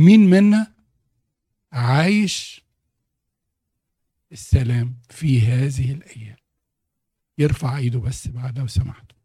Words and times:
مين 0.00 0.20
منا 0.20 0.74
عايش 1.72 2.64
السلام 4.32 5.00
في 5.10 5.40
هذه 5.40 5.92
الأيام؟ 5.92 6.36
يرفع 7.38 7.76
إيده 7.76 8.00
بس 8.00 8.28
بعد 8.28 8.58
لو 8.58 8.66
سمحتوا 8.66 9.18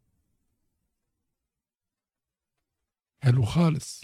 حلو 3.24 3.46
خالص. 3.46 4.04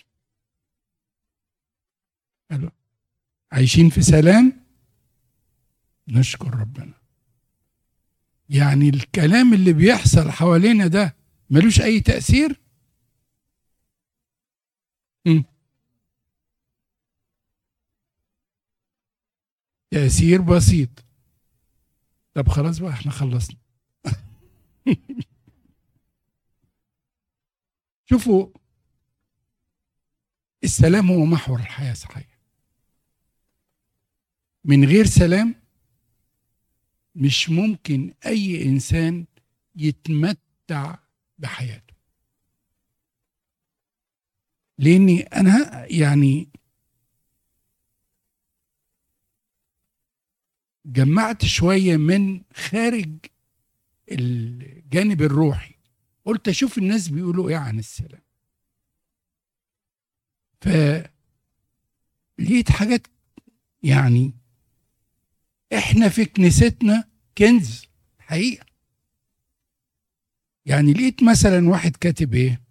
حلو 2.52 2.70
عايشين 3.52 3.90
في 3.90 4.02
سلام؟ 4.02 4.66
نشكر 6.08 6.56
ربنا. 6.56 6.94
يعني 8.50 8.90
الكلام 8.90 9.54
اللي 9.54 9.74
بيحصل 9.74 10.32
حوالينا 10.32 10.88
ده 10.88 11.16
ملوش 11.50 11.82
أي 11.82 12.00
تأثير 12.00 12.62
م. 15.26 15.44
تأثير 19.92 20.42
بسيط. 20.42 20.90
طب 22.34 22.48
خلاص 22.48 22.80
بقى 22.80 22.92
إحنا 22.92 23.12
خلصنا. 23.12 23.58
شوفوا 28.10 28.48
السلام 30.64 31.12
هو 31.12 31.26
محور 31.26 31.60
الحياة 31.60 31.94
صحيح. 31.94 32.40
من 34.64 34.86
غير 34.86 35.06
سلام 35.06 35.56
مش 37.16 37.50
ممكن 37.50 38.14
أي 38.26 38.66
إنسان 38.66 39.26
يتمتع 39.76 40.98
بحياته. 41.38 41.94
لأني 44.78 45.22
أنا 45.22 45.86
يعني 45.86 46.50
جمعت 50.86 51.46
شوية 51.46 51.98
من 51.98 52.42
خارج 52.54 53.16
الجانب 54.12 55.22
الروحي. 55.22 55.76
قلت 56.26 56.48
أشوف 56.48 56.78
الناس 56.78 57.08
بيقولوا 57.08 57.50
إيه 57.50 57.58
عن 57.58 57.80
السلام. 57.80 58.22
فلقيت 60.62 61.12
حاجات 62.72 63.08
يعني 63.84 64.34
إحنا 65.74 66.10
في 66.10 66.26
كنيستنا 66.26 67.08
كنز 67.38 67.86
حقيقة. 68.20 68.66
يعني 70.66 70.94
لقيت 70.94 71.24
مثلا 71.24 71.70
واحد 71.70 71.96
كاتب 71.96 72.34
إيه؟ 72.34 72.62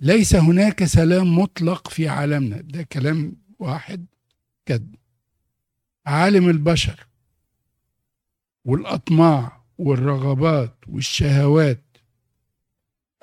ليس 0.00 0.34
هناك 0.34 0.84
سلام 0.84 1.38
مطلق 1.38 1.88
في 1.88 2.08
عالمنا. 2.08 2.60
ده 2.60 2.82
كلام 2.82 3.36
واحد 3.58 4.06
كاتب 4.66 4.94
عالم 6.06 6.48
البشر 6.48 7.06
والأطماع 8.64 9.64
والرغبات 9.78 10.76
والشهوات 10.88 11.82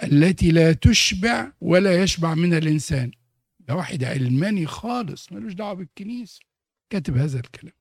التي 0.03 0.51
لا 0.51 0.73
تشبع 0.73 1.51
ولا 1.61 2.03
يشبع 2.03 2.33
من 2.33 2.53
الإنسان. 2.53 3.11
ده 3.59 3.75
واحد 3.75 4.03
علماني 4.03 4.65
خالص 4.65 5.31
ملوش 5.31 5.53
دعوة 5.53 5.73
بالكنيسة 5.73 6.41
كاتب 6.89 7.17
هذا 7.17 7.39
الكلام. 7.39 7.73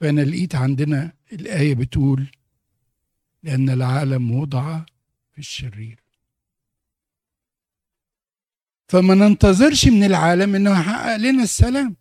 فأنا 0.00 0.20
لقيت 0.20 0.54
عندنا 0.54 1.12
الآية 1.32 1.74
بتقول 1.74 2.30
لأن 3.42 3.70
العالم 3.70 4.30
وضع 4.30 4.84
في 5.32 5.38
الشرير. 5.38 6.00
فما 8.90 9.14
ننتظرش 9.14 9.86
من 9.86 10.04
العالم 10.04 10.54
إنه 10.54 10.70
يحقق 10.70 11.16
لنا 11.16 11.42
السلام. 11.42 11.96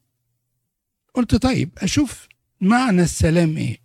قلت 1.14 1.36
طيب 1.36 1.70
أشوف 1.78 2.28
معنى 2.62 3.02
السلام 3.02 3.58
إيه؟ 3.58 3.78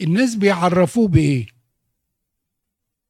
الناس 0.00 0.34
بيعرفوه 0.34 1.08
بإيه؟ 1.08 1.46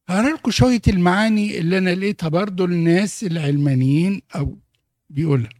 هقرا 0.08 0.34
لكم 0.34 0.50
شوية 0.50 0.80
المعاني 0.88 1.58
اللي 1.58 1.78
أنا 1.78 1.94
لقيتها 1.94 2.28
برضو 2.28 2.64
الناس 2.64 3.24
العلمانيين 3.24 4.22
أو 4.36 4.58
بيقولها. 5.10 5.50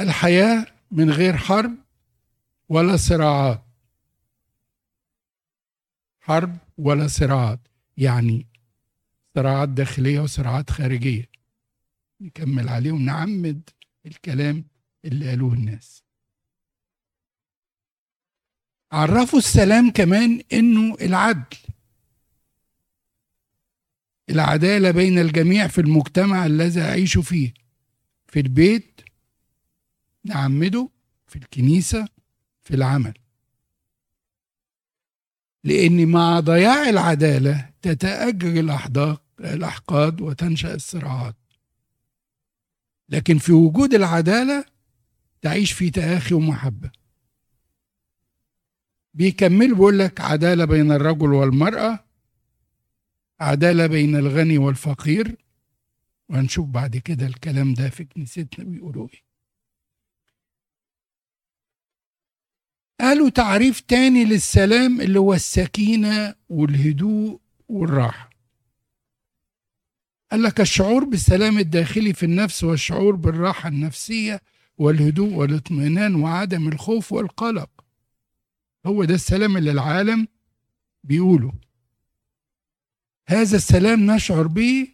الحياة 0.00 0.66
من 0.90 1.10
غير 1.10 1.36
حرب 1.36 1.74
ولا 2.68 2.96
صراعات. 2.96 3.64
حرب 6.20 6.58
ولا 6.78 7.06
صراعات. 7.06 7.60
يعني 7.96 8.46
صراعات 9.38 9.68
داخلية 9.68 10.20
وصراعات 10.20 10.70
خارجية. 10.70 11.28
نكمل 12.20 12.68
عليهم 12.68 13.02
نعمد 13.02 13.70
الكلام 14.06 14.64
اللي 15.04 15.28
قالوه 15.28 15.52
الناس. 15.52 16.02
عرفوا 18.92 19.38
السلام 19.38 19.90
كمان 19.90 20.42
إنه 20.52 20.94
العدل. 21.00 21.56
العدالة 24.30 24.90
بين 24.90 25.18
الجميع 25.18 25.66
في 25.66 25.80
المجتمع 25.80 26.46
الذي 26.46 26.80
أعيش 26.80 27.18
فيه. 27.18 27.54
في 28.26 28.40
البيت 28.40 29.00
نعمده 30.24 30.88
في 31.26 31.36
الكنيسة 31.36 32.08
في 32.62 32.74
العمل. 32.74 33.14
لأن 35.64 36.08
مع 36.08 36.40
ضياع 36.40 36.88
العدالة 36.88 37.70
تتاجج 37.82 38.56
الأحداق 38.56 39.27
الأحقاد 39.40 40.20
وتنشأ 40.20 40.74
الصراعات. 40.74 41.36
لكن 43.08 43.38
في 43.38 43.52
وجود 43.52 43.94
العدالة 43.94 44.64
تعيش 45.42 45.72
في 45.72 45.90
تآخي 45.90 46.34
ومحبة. 46.34 46.90
بيكمل 49.14 49.74
بيقول 49.74 49.98
لك 49.98 50.20
عدالة 50.20 50.64
بين 50.64 50.92
الرجل 50.92 51.32
والمرأة 51.32 52.04
عدالة 53.40 53.86
بين 53.86 54.16
الغني 54.16 54.58
والفقير 54.58 55.36
وهنشوف 56.28 56.66
بعد 56.66 56.96
كده 56.96 57.26
الكلام 57.26 57.74
ده 57.74 57.90
في 57.90 58.04
كنيستنا 58.04 58.64
بيقولوا 58.64 59.08
إيه. 59.14 59.22
قالوا 63.00 63.28
تعريف 63.30 63.80
تاني 63.80 64.24
للسلام 64.24 65.00
اللي 65.00 65.18
هو 65.18 65.34
السكينة 65.34 66.34
والهدوء 66.48 67.40
والراحة. 67.68 68.27
قال 70.32 70.42
لك 70.42 70.60
الشعور 70.60 71.04
بالسلام 71.04 71.58
الداخلي 71.58 72.12
في 72.12 72.22
النفس 72.26 72.64
والشعور 72.64 73.16
بالراحة 73.16 73.68
النفسية 73.68 74.40
والهدوء 74.78 75.32
والاطمئنان 75.32 76.14
وعدم 76.14 76.68
الخوف 76.68 77.12
والقلق. 77.12 77.70
هو 78.86 79.04
ده 79.04 79.14
السلام 79.14 79.56
اللي 79.56 79.70
العالم 79.70 80.28
بيقوله. 81.04 81.52
هذا 83.28 83.56
السلام 83.56 84.10
نشعر 84.10 84.46
به 84.46 84.88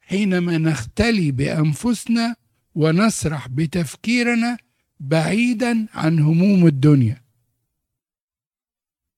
حينما 0.00 0.58
نختلي 0.58 1.30
بأنفسنا 1.30 2.36
ونسرح 2.74 3.48
بتفكيرنا 3.48 4.56
بعيدا 5.00 5.86
عن 5.94 6.18
هموم 6.18 6.66
الدنيا. 6.66 7.22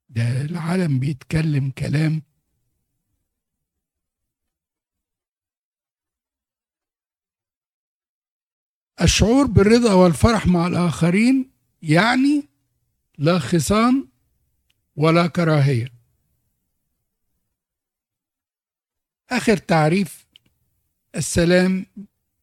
ده 0.08 0.40
العالم 0.42 0.98
بيتكلم 0.98 1.70
كلام 1.70 2.22
الشعور 9.04 9.46
بالرضا 9.46 9.94
والفرح 9.94 10.46
مع 10.46 10.66
الآخرين 10.66 11.50
يعني 11.82 12.48
لا 13.18 13.38
خصام 13.38 14.08
ولا 14.96 15.26
كراهية. 15.26 15.92
آخر 19.30 19.56
تعريف 19.56 20.26
السلام 21.16 21.86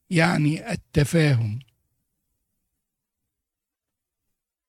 يعني 0.09 0.71
التفاهم. 0.71 1.59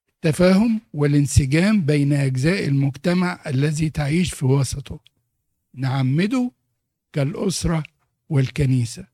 التفاهم 0.08 0.80
والانسجام 0.94 1.82
بين 1.82 2.12
أجزاء 2.12 2.66
المجتمع 2.68 3.40
الذي 3.46 3.90
تعيش 3.90 4.34
في 4.34 4.44
وسطه. 4.44 5.00
نعمده 5.74 6.50
كالأسرة 7.12 7.82
والكنيسة. 8.28 9.06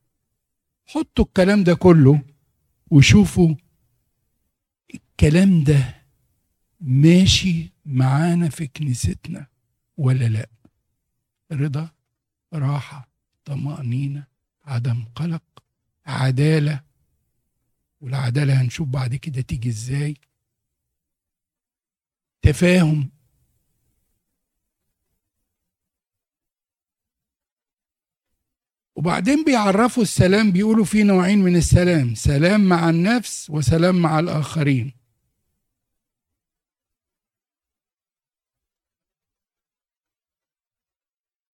حطوا 0.85 1.25
الكلام 1.25 1.63
ده 1.63 1.73
كله 1.73 2.21
وشوفوا 2.91 3.55
الكلام 4.95 5.63
ده 5.63 6.05
ماشي 6.81 7.73
معانا 7.85 8.49
في 8.49 8.67
كنيستنا 8.67 9.47
ولا 9.97 10.25
لا. 10.25 10.49
رضا 11.51 11.89
راحة 12.53 13.09
طمأنينة 13.45 14.27
عدم 14.65 15.05
قلق 15.15 15.43
عدالة. 16.05 16.83
والعدالة 18.01 18.61
هنشوف 18.61 18.87
بعد 18.87 19.15
كده 19.15 19.41
تيجي 19.41 19.69
إزاي. 19.69 20.15
تفاهم 22.41 23.09
وبعدين 28.99 29.43
بيعرفوا 29.43 30.03
السلام 30.03 30.51
بيقولوا 30.51 30.85
في 30.85 31.03
نوعين 31.03 31.39
من 31.39 31.55
السلام 31.55 32.15
سلام 32.15 32.61
مع 32.61 32.89
النفس 32.89 33.49
وسلام 33.49 33.95
مع 33.95 34.19
الآخرين. 34.19 34.93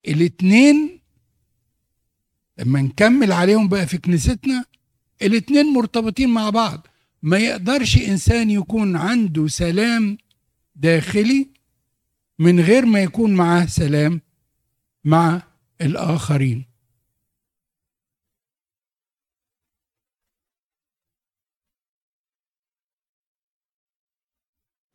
الاتنين 0.07 0.99
لما 2.57 2.81
نكمل 2.81 3.31
عليهم 3.31 3.67
بقى 3.67 3.87
في 3.87 3.97
كنيستنا 3.97 4.65
الاتنين 5.21 5.65
مرتبطين 5.65 6.29
مع 6.29 6.49
بعض. 6.49 6.87
ما 7.21 7.37
يقدرش 7.37 7.97
إنسان 7.97 8.49
يكون 8.49 8.95
عنده 8.95 9.47
سلام 9.47 10.17
داخلي 10.75 11.49
من 12.39 12.59
غير 12.59 12.85
ما 12.85 13.03
يكون 13.03 13.33
معاه 13.33 13.65
سلام 13.65 14.21
مع 15.03 15.41
الآخرين. 15.81 16.74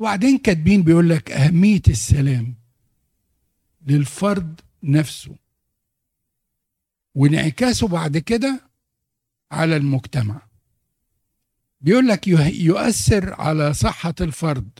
وبعدين 0.00 0.38
كاتبين 0.38 0.82
بيقول 0.82 1.08
لك 1.08 1.30
أهمية 1.30 1.82
السلام 1.88 2.54
للفرد 3.86 4.60
نفسه 4.82 5.36
وانعكاسه 7.14 7.88
بعد 7.88 8.18
كده 8.18 8.60
على 9.52 9.76
المجتمع. 9.76 10.42
بيقول 11.80 12.08
لك 12.08 12.28
يؤثر 12.52 13.34
على 13.40 13.74
صحة 13.74 14.14
الفرد. 14.20 14.70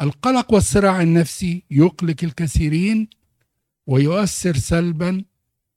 القلق 0.00 0.52
والصراع 0.54 1.02
النفسي 1.02 1.62
يقلق 1.70 2.16
الكثيرين 2.24 3.08
ويؤثر 3.86 4.56
سلبا 4.56 5.24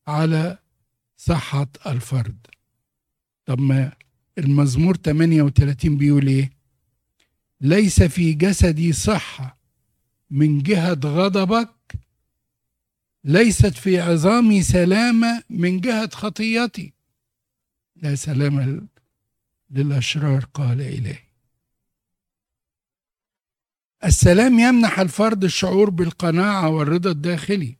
على 0.08 0.58
صحة 1.18 1.68
الفرد. 1.86 2.48
طب 3.46 3.60
ما 3.60 3.92
المزمور 4.38 4.98
38 4.98 5.98
بيقول 5.98 6.28
إيه؟ 6.28 6.59
ليس 7.62 8.04
في 8.04 8.34
جسدي 8.34 8.94
صحة. 8.94 9.58
من 10.30 10.64
جهة 10.64 11.00
غضبك 11.06 11.76
ليست 13.24 13.74
في 13.74 14.00
عظامي 14.00 14.64
سلامة. 14.64 15.44
من 15.50 15.82
جهة 15.82 16.10
خطيتي. 16.10 16.94
لا 17.96 18.16
سلام 18.16 18.88
للأشرار 19.70 20.46
قال 20.46 20.82
إلهي 20.82 21.20
السلام 24.04 24.60
يمنح 24.60 25.00
الفرد 25.00 25.44
الشعور 25.44 25.90
بالقناعة 25.90 26.70
والرضا 26.70 27.12
الداخلي. 27.12 27.76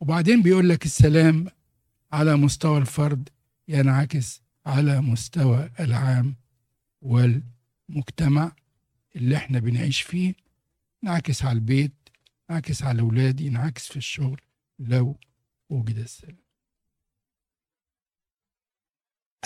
وبعدين 0.00 0.42
بيقول 0.42 0.68
لك 0.68 0.84
السلام 0.84 1.46
على 2.12 2.36
مستوى 2.36 2.78
الفرد 2.78 3.28
ينعكس 3.68 4.42
على 4.66 5.00
مستوى 5.00 5.70
العام. 5.80 6.36
والمجتمع 7.04 8.52
اللي 9.16 9.36
إحنا 9.36 9.58
بنعيش 9.58 10.02
فيه 10.02 10.34
نعكس 11.02 11.42
على 11.44 11.52
البيت 11.52 11.92
نعكس 12.50 12.82
على 12.82 13.00
أولادي 13.02 13.48
نعكس 13.48 13.88
في 13.88 13.96
الشغل 13.96 14.40
لو 14.78 15.16
وجد 15.68 15.98
السلام. 15.98 16.36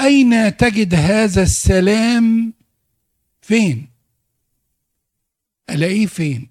أين 0.01 0.57
تجد 0.57 0.95
هذا 0.95 1.43
السلام؟ 1.43 2.55
فين؟ 3.41 3.91
ألاقيه 5.71 6.07
فين؟ 6.07 6.51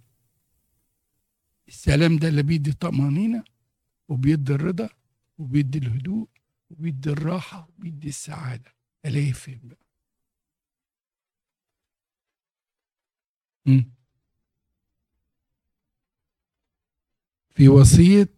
السلام 1.68 2.18
ده 2.18 2.28
اللي 2.28 2.44
بيدي 2.44 2.74
طمأنينة 2.74 3.44
وبيدي 4.10 4.54
الرضا 4.54 4.90
وبيدي 5.38 5.78
الهدوء 5.78 6.28
وبيدي 6.70 7.10
الراحة 7.10 7.68
وبيدي 7.70 8.08
السعادة. 8.08 8.74
ألاقيه 9.06 9.32
فين 9.32 9.60
بقى؟ 9.64 9.87
في 17.56 17.68
وصية 17.70 18.34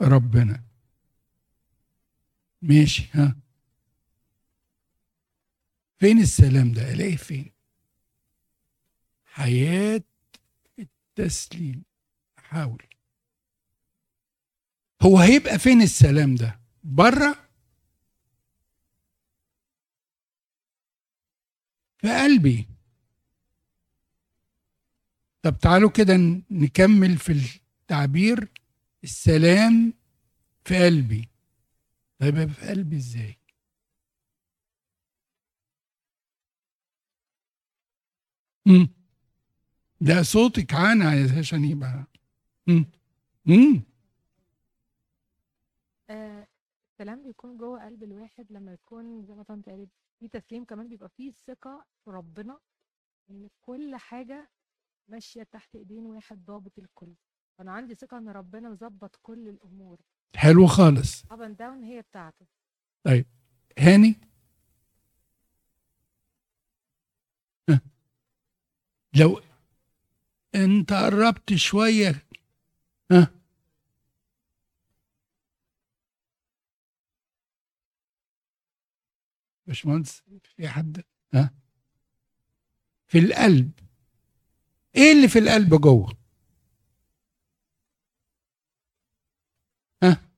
ربنا. 0.00 0.64
ماشي 2.62 3.08
ها. 3.12 3.36
فين 5.98 6.18
السلام 6.20 6.72
ده؟ 6.72 6.92
ألاقيه 6.92 7.16
فين؟ 7.16 7.52
حياة 9.24 10.02
التسليم. 10.78 11.84
حاول 12.36 12.82
هو 15.02 15.18
هيبقى 15.18 15.58
فين 15.58 15.82
السلام 15.82 16.34
ده؟ 16.34 16.60
بره 16.84 17.48
في 21.98 22.08
قلبي. 22.22 22.73
طب 25.44 25.58
تعالوا 25.58 25.90
كده 25.90 26.16
نكمل 26.50 27.16
في 27.18 27.32
التعبير. 27.82 28.48
السلام 29.04 29.94
في 30.64 30.84
قلبي. 30.84 31.28
طيب 32.18 32.52
في 32.52 32.66
قلبي 32.68 32.96
إزاي؟ 32.96 33.38
امم 38.66 38.88
ده 40.00 40.22
صوتك 40.22 40.74
عانى 40.74 41.04
عشان 41.38 41.64
يبقى. 41.64 42.06
امم 42.68 42.86
امم 43.48 43.82
السلام 46.92 47.22
بيكون 47.22 47.56
جوه 47.56 47.84
قلب 47.84 48.02
الواحد 48.02 48.52
لما 48.52 48.72
يكون 48.72 49.22
زي 49.26 49.34
ما 49.34 49.42
طنط 49.42 49.68
قالت 49.68 49.90
في 50.20 50.28
تسليم 50.28 50.64
كمان 50.64 50.88
بيبقى 50.88 51.08
فيه 51.08 51.32
ثقة 51.32 51.84
في 52.04 52.10
ربنا 52.10 52.60
إن 53.30 53.48
كل 53.62 53.96
حاجة 53.96 54.50
ماشية 55.08 55.42
تحت 55.42 55.74
إيدين 55.74 56.06
واحد 56.06 56.44
ضابط 56.44 56.78
الكل. 56.78 57.14
فانا 57.58 57.72
عندي 57.72 57.94
ثقة 57.94 58.18
إن 58.18 58.28
ربنا 58.28 58.68
مظبط 58.68 59.18
كل 59.22 59.48
الأمور. 59.48 60.00
حلو 60.36 60.66
خالص. 60.66 61.24
up 61.30 61.42
and 61.42 61.56
down 61.56 61.82
هي 61.82 62.02
بتاعته. 62.02 62.46
طيب 63.04 63.26
هاني؟ 63.78 64.14
لو 69.16 69.40
أنت 70.54 70.92
قربت 70.92 71.54
شوية 71.54 72.26
ها. 73.10 73.30
باشمهندس 79.66 80.22
في 80.56 80.68
حد؟ 80.68 81.04
ها. 81.34 81.50
في 83.06 83.18
القلب. 83.18 83.83
إيه 84.96 85.12
اللي 85.12 85.28
في 85.28 85.38
القلب 85.38 85.74
جوه؟ 85.80 86.16
ها؟ 90.02 90.30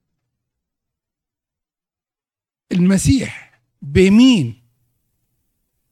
المسيح. 2.71 3.61
بمين؟ 3.81 4.67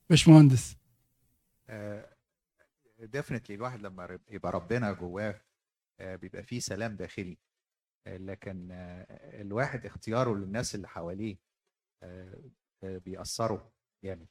باشمهندس. 0.10 0.76
ديفنتلي 3.00 3.56
الواحد 3.56 3.82
لما 3.82 4.20
يبقى 4.30 4.52
ربنا 4.52 4.92
جواه 4.94 5.42
بيبقى 6.00 6.44
فيه 6.44 6.60
سلام 6.60 6.96
داخلي. 6.96 7.38
لكن 8.08 8.68
الواحد 9.42 9.86
اختياره 9.86 10.36
للناس 10.36 10.76
اللي 10.76 10.88
حواليه 10.88 11.38
بيأثروا 12.84 13.70
جامد. 14.04 14.28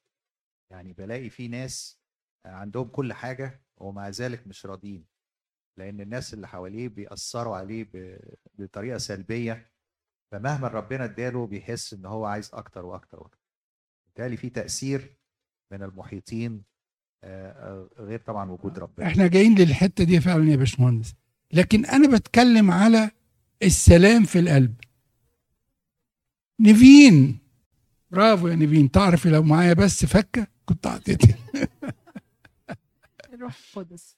يعني 0.71 0.93
بلاقي 0.93 1.31
في 1.31 1.49
ناس 1.49 1.99
عندهم 2.47 2.89
كل 2.89 3.13
حاجة 3.13 3.61
ومع 3.77 4.09
ذلك 4.09 4.47
مش 4.47 4.67
راضيين 4.67 5.05
لأن 5.77 6.01
الناس 6.01 6.35
اللي 6.35 6.49
حواليه 6.49 6.89
بيأثروا 6.89 7.57
عليه 7.57 7.89
بطريقة 8.59 8.99
سلبية 8.99 9.71
فمهما 10.33 10.69
ربنا 10.69 11.05
اداله 11.05 11.47
بيحس 11.47 11.93
إن 11.95 12.07
هو 12.07 12.25
عايز 12.25 12.51
أكتر 12.53 12.85
وأكتر 12.85 13.21
وأكتر. 13.21 13.39
بالتالي 14.07 14.37
في 14.37 14.49
تأثير 14.51 15.17
من 15.73 15.83
المحيطين 15.83 16.63
غير 17.99 18.19
طبعا 18.27 18.51
وجود 18.51 18.79
ربنا. 18.79 19.07
إحنا 19.07 19.27
جايين 19.27 19.55
للحتة 19.59 20.05
دي 20.05 20.21
فعلا 20.21 20.51
يا 20.51 20.57
باشمهندس. 20.57 21.15
لكن 21.53 21.85
أنا 21.87 22.17
بتكلم 22.17 22.71
على 22.71 23.11
السلام 23.63 24.25
في 24.25 24.39
القلب. 24.39 24.75
نيفين 26.61 27.39
برافو 28.11 28.49
يا 28.49 28.55
نيفين. 28.55 28.91
تعرفي 28.91 29.31
لو 29.31 29.43
معايا 29.43 29.73
بس 29.73 30.05
فكة 30.05 30.47
كنت 30.67 30.87
اعطيتي 30.87 31.35
الروح 33.45 33.77
القدس. 33.77 34.17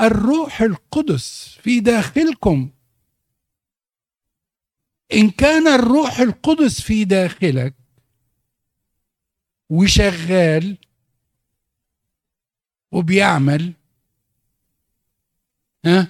الروح 0.00 0.60
القدس 0.60 1.58
في 1.62 1.80
داخلكم. 1.80 2.70
إن 5.12 5.30
كان 5.30 5.68
الروح 5.68 6.18
القدس 6.18 6.80
في 6.80 7.04
داخلك 7.04 7.74
وشغال 9.70 10.78
وبيعمل 12.92 13.72
ها 15.84 16.08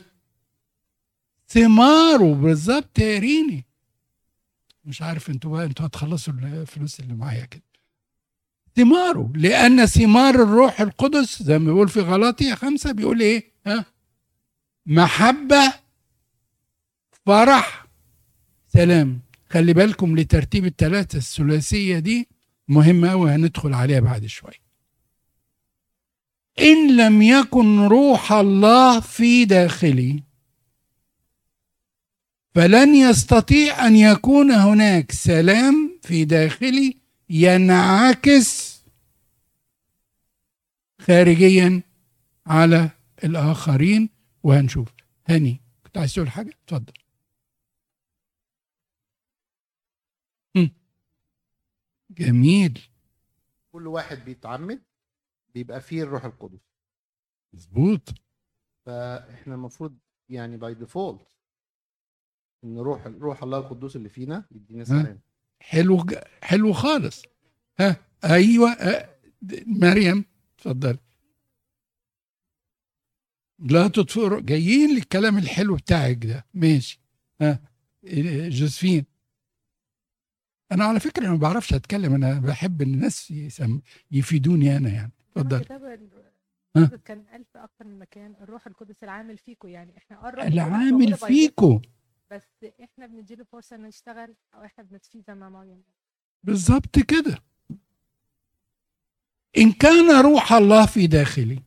ثماره 1.48 2.34
بالظبط 2.34 2.98
يا 2.98 3.18
ريني. 3.18 3.64
مش 4.84 5.02
عارف 5.02 5.30
أنتوا 5.30 5.50
بقى 5.56 5.64
أنتوا 5.64 5.86
هتخلصوا 5.86 6.32
الفلوس 6.34 7.00
اللي 7.00 7.14
معايا 7.14 7.44
كده. 7.44 7.62
ثماره 8.76 9.32
لأن 9.34 9.86
ثمار 9.86 10.34
الروح 10.34 10.80
القدس 10.80 11.42
زي 11.42 11.58
ما 11.58 11.64
بيقول 11.64 11.88
في 11.88 12.00
غلاطية 12.00 12.54
خمسة 12.54 12.92
بيقول 12.92 13.20
إيه؟ 13.20 13.52
ها؟ 13.66 13.84
محبة 14.86 15.72
فرح 17.26 17.86
سلام 18.72 19.20
خلي 19.50 19.72
بالكم 19.72 20.16
لترتيب 20.18 20.64
الثلاثة 20.66 21.18
الثلاثية 21.18 21.98
دي 21.98 22.28
مهمة 22.68 23.12
أوي 23.12 23.30
هندخل 23.30 23.74
عليها 23.74 24.00
بعد 24.00 24.26
شوية 24.26 24.66
إن 26.60 26.96
لم 26.96 27.22
يكن 27.22 27.80
روح 27.86 28.32
الله 28.32 29.00
في 29.00 29.44
داخلي 29.44 30.22
فلن 32.54 32.94
يستطيع 32.94 33.86
أن 33.86 33.96
يكون 33.96 34.50
هناك 34.50 35.12
سلام 35.12 35.98
في 36.02 36.24
داخلي 36.24 36.96
ينعكس 37.30 38.65
خارجيا 41.06 41.82
على 42.46 42.90
الآخرين. 43.24 44.10
وهنشوف 44.42 44.94
هاني 45.28 45.60
كنت 45.84 45.98
عايز 45.98 46.14
تقول 46.14 46.30
حاجة؟ 46.30 46.50
اتفضل. 46.64 46.92
جميل. 52.10 52.88
كل 53.72 53.86
واحد 53.86 54.24
بيتعمد 54.24 54.82
بيبقى 55.54 55.80
فيه 55.80 56.02
الروح 56.02 56.24
القدس. 56.24 56.60
مظبوط. 57.52 58.14
فإحنا 58.86 59.54
المفروض 59.54 59.98
يعني 60.28 60.56
by 60.56 60.74
default 60.74 61.26
إن 62.64 62.78
روح 62.78 63.06
روح 63.06 63.42
الله 63.42 63.58
القدوس 63.58 63.96
اللي 63.96 64.08
فينا 64.08 64.44
يدينا 64.50 64.84
سلام. 64.84 65.20
حلو 65.60 66.06
حلو 66.42 66.72
خالص. 66.72 67.22
ها 67.80 67.96
أيوه 68.24 68.76
مريم 69.66 70.24
اتفضل 70.66 70.98
لا 73.58 73.88
تطفئوا 73.88 74.40
جايين 74.40 74.94
للكلام 74.94 75.38
الحلو 75.38 75.76
بتاعك 75.76 76.26
ده. 76.26 76.46
ماشي. 76.54 77.00
ها؟ 77.40 77.60
جوزفين. 78.48 79.04
أنا 80.72 80.84
على 80.84 81.00
فكرة 81.00 81.28
ما 81.28 81.36
بعرفش 81.36 81.74
أتكلم 81.74 82.14
أنا 82.14 82.40
بحب 82.40 82.82
الناس 82.82 83.30
يسم 83.30 83.80
يفيدوني 84.10 84.76
أنا 84.76 84.88
يعني. 84.88 85.12
اتفضل 85.36 85.64
كان 87.04 87.22
قال 87.22 87.44
في 87.44 87.58
أكتر 87.58 87.84
من 87.84 87.98
مكان 87.98 88.34
الروح 88.40 88.66
القدس 88.66 89.04
العامل 89.04 89.38
فيكم 89.38 89.68
يعني. 89.68 89.96
إحنا 89.96 90.20
قرب 90.20 90.38
العامل 90.38 91.16
فيكو. 91.16 91.80
بس 92.30 92.64
إحنا 92.82 93.06
بنديله 93.06 93.44
فرصة 93.44 93.76
انه 93.76 93.88
يشتغل 93.88 94.34
أو 94.54 94.64
إحنا 94.64 94.84
بنطفيه 94.84 95.20
زي 95.20 95.34
ما 95.34 95.48
مريم 95.48 95.82
بالظبط 96.42 96.98
كده. 96.98 97.38
إن 99.58 99.72
كان 99.72 100.20
روح 100.24 100.52
الله 100.52 100.86
في 100.86 101.06
داخلي 101.06 101.62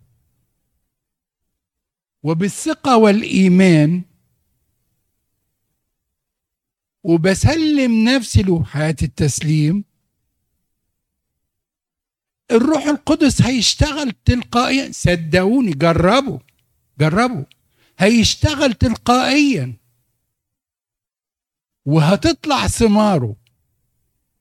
وبالثقة 2.23 2.97
والإيمان 2.97 4.03
وبسلم 7.03 8.09
نفسي 8.09 8.41
له 8.41 8.63
حياة 8.63 8.95
التسليم 9.01 9.83
الروح 12.51 12.85
القدس 12.85 13.41
هيشتغل 13.41 14.11
تلقائيا. 14.25 14.91
صدقوني 14.91 15.71
جربوا 15.71 16.39
جربوا. 16.99 17.45
هيشتغل 17.99 18.73
تلقائيا. 18.73 19.77
وهتطلع 21.85 22.67
ثماره. 22.67 23.35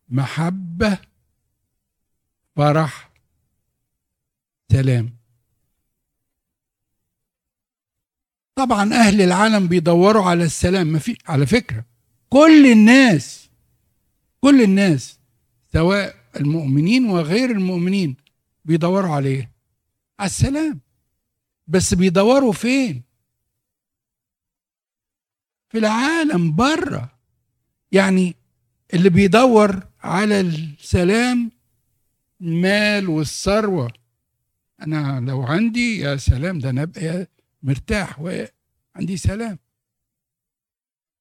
محبة 0.08 0.98
فرح 2.56 3.07
سلام. 4.72 5.18
طبعا 8.54 8.92
أهل 8.94 9.20
العالم 9.22 9.68
بيدوروا 9.68 10.24
على 10.24 10.44
السلام 10.44 10.86
ما 10.86 10.98
في 10.98 11.16
على 11.26 11.46
فكرة 11.46 11.84
كل 12.28 12.66
الناس 12.72 13.48
كل 14.40 14.62
الناس 14.62 15.18
سواء 15.72 16.14
المؤمنين 16.36 17.04
وغير 17.04 17.50
المؤمنين 17.50 18.16
بيدوروا 18.64 19.14
عليه 19.14 19.52
على 20.18 20.26
السلام. 20.26 20.80
بس 21.66 21.94
بيدوروا 21.94 22.52
فين؟ 22.52 23.02
في 25.68 25.78
العالم 25.78 26.56
بره 26.56 27.18
يعني 27.92 28.34
اللي 28.94 29.10
بيدور 29.10 29.86
على 30.00 30.40
السلام 30.40 31.50
المال 32.40 33.08
والثروة. 33.08 33.92
أنا 34.82 35.20
لو 35.20 35.42
عندي 35.42 35.98
يا 35.98 36.16
سلام 36.16 36.58
ده 36.58 36.70
أنا 36.70 36.82
أبقى 36.82 37.26
مرتاح 37.62 38.20
وعندي 38.20 39.16
سلام. 39.16 39.58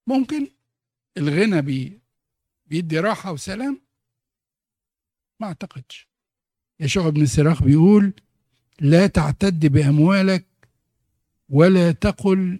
ممكن 0.07 0.47
الغنى 1.17 1.61
بي 1.61 1.99
بيدي 2.67 2.99
راحة 2.99 3.31
وسلام؟ 3.31 3.81
ما 5.39 5.47
أعتقدش. 5.47 6.07
يشوع 6.79 7.09
بن 7.09 7.25
سراخ 7.25 7.63
بيقول 7.63 8.13
لا 8.79 9.07
تعتد 9.07 9.65
بأموالك 9.65 10.45
ولا 11.49 11.91
تقل 11.91 12.59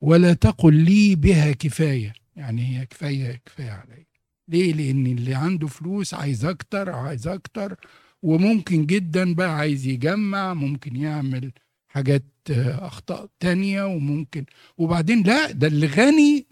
ولا 0.00 0.32
تقل 0.34 0.74
لي 0.84 1.14
بها 1.14 1.52
كفاية. 1.52 2.12
يعني 2.36 2.66
هي 2.78 2.86
كفاية 2.86 3.36
كفاية 3.46 3.70
علي 3.70 4.06
ليه؟ 4.48 4.72
لأن 4.72 5.06
اللي 5.06 5.34
عنده 5.34 5.66
فلوس 5.66 6.14
عايز 6.14 6.44
أكتر 6.44 6.90
عايز 6.90 7.28
أكتر. 7.28 7.76
وممكن 8.22 8.86
جدا 8.86 9.34
بقى 9.34 9.50
عايز 9.50 9.86
يجمع 9.86 10.54
ممكن 10.54 10.96
يعمل 10.96 11.52
حاجات 11.88 12.24
آه، 12.50 12.86
أخطاء 12.86 13.28
تانية 13.40 13.82
وممكن 13.84 14.44
وبعدين 14.78 15.22
لا 15.22 15.50
ده 15.50 15.66
اللي 15.66 15.86
غني 15.86 16.46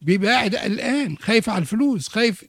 بيبقى 0.00 0.30
قاعد 0.32 0.56
قلقان 0.56 1.16
خايف 1.18 1.48
على 1.48 1.58
الفلوس 1.58 2.08
خايف 2.08 2.44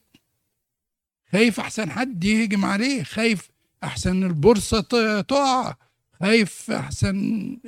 خايف 1.31 1.59
أحسن 1.59 1.91
حد 1.91 2.23
يهجم 2.23 2.65
عليه 2.65 3.03
خايف 3.03 3.49
أحسن 3.83 4.23
البورصة 4.23 4.81
ت- 4.81 5.25
تقع 5.29 5.75
خايف 6.19 6.71
أحسن 6.71 7.17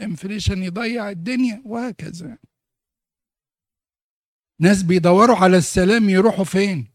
انفليشن 0.01 0.63
يضيع 0.63 1.09
الدنيا 1.09 1.61
وهكذا. 1.65 2.37
ناس 4.59 4.83
بيدوروا 4.83 5.35
على 5.35 5.57
السلام 5.57 6.09
يروحوا 6.09 6.43
فين؟ 6.45 6.87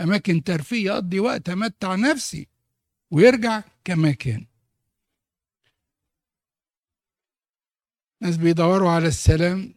أماكن 0.00 0.42
ترفيه 0.44 0.84
يقضي 0.86 1.20
وقت 1.20 1.48
أمتع 1.48 1.94
نفسي. 1.94 2.48
ويرجع 3.10 3.62
كما 3.84 4.12
كان 4.12 4.46
ناس 8.20 8.36
بيدوروا 8.36 8.90
على 8.90 9.08
السلام 9.08 9.74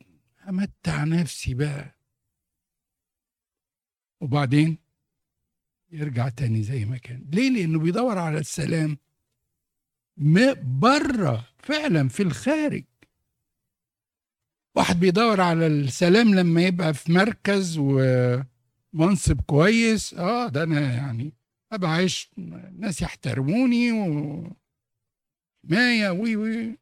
أمتع 0.49 1.03
نفسي 1.03 1.53
بقى. 1.53 1.95
وبعدين 4.21 4.77
يرجع 5.91 6.29
تاني 6.29 6.63
زي 6.63 6.85
ما 6.85 6.97
كان. 6.97 7.25
ليه؟ 7.33 7.49
لأنه 7.49 7.79
بيدور 7.79 8.17
على 8.17 8.39
السلام 8.39 8.97
بره 10.61 11.47
فعلا 11.59 12.07
في 12.09 12.23
الخارج. 12.23 12.83
واحد 14.75 14.99
بيدور 14.99 15.41
على 15.41 15.67
السلام 15.67 16.35
لما 16.35 16.61
يبقى 16.63 16.93
في 16.93 17.11
مركز 17.11 17.77
ومنصب 17.77 19.41
كويس. 19.41 20.13
آه 20.13 20.47
ده 20.47 20.63
أنا 20.63 20.93
يعني 20.93 21.33
ابقى 21.71 21.89
عايش 21.91 22.31
ناس 22.77 23.01
يحترموني 23.01 23.91
وحمايه 23.91 24.49
وي 26.09 26.35
وي. 26.35 26.77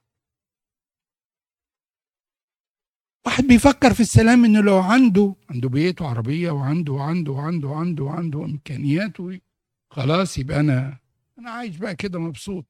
واحد 3.26 3.44
بيفكر 3.44 3.94
في 3.94 4.00
السلام 4.00 4.46
إنه 4.46 4.62
لو 4.62 4.80
عنده 4.80 5.36
عنده 5.50 5.70
بيت 5.70 6.02
وعربية 6.02 6.52
وعنده 6.52 6.94
وعنده 6.94 7.32
وعنده 7.32 7.68
وعنده 7.68 8.04
وعنده 8.04 8.46
إمكانيات 8.46 9.14
خلاص 9.92 10.38
يبقى 10.38 10.60
أنا 10.60 10.98
أنا 11.40 11.52
عايش 11.52 11.78
بقى 11.78 11.96
كده 11.96 12.20
مبسوط. 12.20 12.66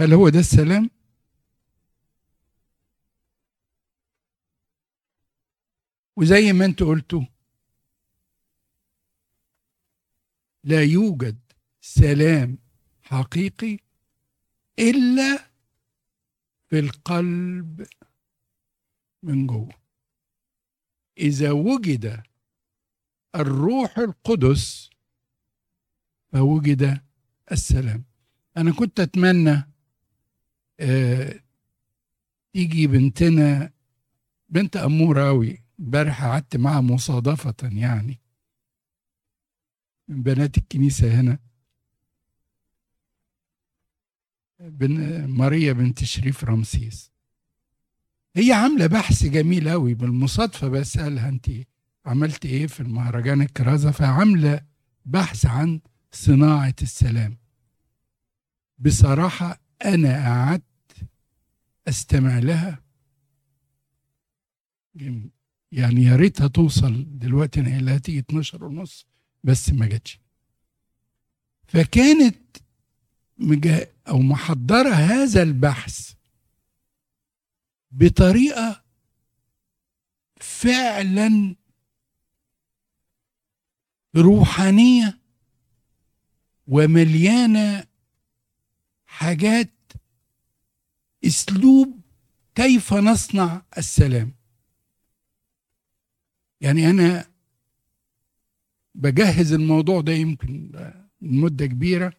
هل 0.00 0.12
هو 0.14 0.28
ده 0.28 0.38
السلام؟ 0.38 0.90
وزي 6.16 6.52
ما 6.52 6.64
أنتوا 6.64 6.86
قلتوا 6.88 7.22
لا 10.64 10.82
يوجد 10.82 11.38
سلام 11.80 12.58
حقيقي 13.02 13.78
إلا 14.78 15.38
في 16.68 16.78
القلب 16.78 17.86
من 19.22 19.46
جوه. 19.46 19.74
إذا 21.18 21.50
وجد 21.52 22.22
الروح 23.34 23.98
القدس 23.98 24.90
فوجد 26.32 27.00
السلام. 27.52 28.04
أنا 28.56 28.72
كنت 28.72 29.00
أتمنى 29.00 29.68
آه، 30.80 31.40
تيجي 32.52 32.86
بنتنا 32.86 33.72
بنت 34.48 34.76
أمورة 34.76 35.28
أوي 35.28 35.62
امبارح 35.80 36.24
قعدت 36.24 36.56
معاها 36.56 36.80
مصادفة 36.80 37.54
يعني. 37.62 38.21
بنات 40.12 40.58
الكنيسة 40.58 41.20
هنا. 41.20 41.38
بن 44.60 45.24
ماريا 45.26 45.72
بنت 45.72 46.04
شريف 46.04 46.44
رمسيس. 46.44 47.12
هي 48.36 48.52
عاملة 48.52 48.86
بحث 48.86 49.24
جميل 49.26 49.68
أوي 49.68 49.94
بالمصادفة 49.94 50.68
بسألها 50.68 51.28
أنت 51.28 51.50
عملت 52.06 52.46
إيه 52.46 52.66
في 52.66 52.80
المهرجان 52.80 53.42
الكرازة؟ 53.42 53.90
فعاملة 53.90 54.60
بحث 55.04 55.46
عن 55.46 55.80
صناعة 56.12 56.74
السلام. 56.82 57.38
بصراحة 58.78 59.60
أنا 59.84 60.24
قعدت 60.24 60.62
أستمع 61.88 62.38
لها. 62.38 62.82
يعني 65.72 66.02
يا 66.02 66.16
ريتها 66.16 66.48
توصل 66.48 67.18
دلوقتي 67.18 67.60
أنا 67.60 67.70
قايل 67.70 67.84
لها 67.84 67.98
تيجي 67.98 68.18
12 68.18 68.64
ونص. 68.64 69.06
بس 69.44 69.70
ما 69.70 69.86
جاتش. 69.86 70.20
فكانت 71.66 72.56
مجا 73.38 73.86
أو 74.08 74.18
محضرة 74.18 74.88
هذا 74.88 75.42
البحث 75.42 76.12
بطريقة 77.90 78.82
فعلا 80.40 81.56
روحانية 84.16 85.18
ومليانة 86.66 87.84
حاجات 89.06 89.72
أسلوب 91.24 92.00
كيف 92.54 92.94
نصنع 92.94 93.62
السلام. 93.78 94.34
يعني 96.60 96.90
أنا 96.90 97.31
بجهز 98.94 99.52
الموضوع 99.52 100.00
ده 100.00 100.12
يمكن 100.12 100.70
مدة 101.20 101.66
كبيرة. 101.66 102.12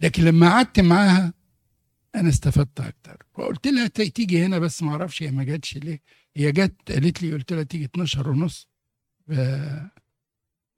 لكن 0.00 0.24
لما 0.24 0.50
قعدت 0.50 0.80
معاها 0.80 1.34
أنا 2.14 2.28
استفدت 2.28 2.80
أكتر. 2.80 3.26
فقلت 3.34 3.66
لها 3.66 3.86
تيجي 3.86 4.44
هنا 4.44 4.58
بس 4.58 4.82
ما 4.82 4.90
أعرفش 4.90 5.22
هي 5.22 5.30
ما 5.30 5.44
جاتش 5.44 5.76
ليه. 5.76 6.00
هي 6.36 6.52
جت 6.52 6.92
قالت 6.92 7.22
لي 7.22 7.32
قلت 7.32 7.52
لها 7.52 7.62
تيجي 7.62 7.84
12 7.84 8.28
ونص. 8.28 8.68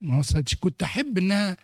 ما 0.01 0.19
وصلتش. 0.19 0.55
كنت 0.55 0.83
أحب 0.83 1.19
إنها 1.19 1.57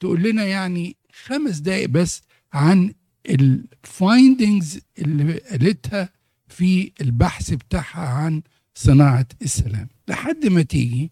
تقول 0.00 0.22
لنا 0.22 0.44
يعني 0.44 0.96
خمس 1.12 1.58
دقايق 1.58 1.88
بس 1.88 2.22
عن 2.52 2.94
الفايندنجز 3.30 4.80
اللي 4.98 5.38
قالتها 5.38 6.08
في 6.48 6.92
البحث 7.00 7.54
بتاعها 7.54 8.08
عن 8.08 8.42
صناعة 8.74 9.26
السلام. 9.42 9.88
لحد 10.08 10.46
ما 10.46 10.62
تيجي 10.62 11.10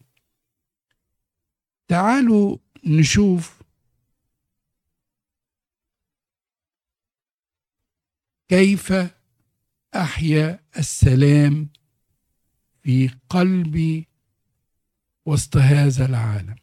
تعالوا 1.88 2.56
نشوف. 2.84 3.62
كيف 8.48 8.92
أحيا 9.94 10.64
السلام 10.78 11.68
في 12.82 13.10
قلبي 13.28 14.08
وسط 15.26 15.56
هذا 15.56 16.06
العالم؟ 16.06 16.56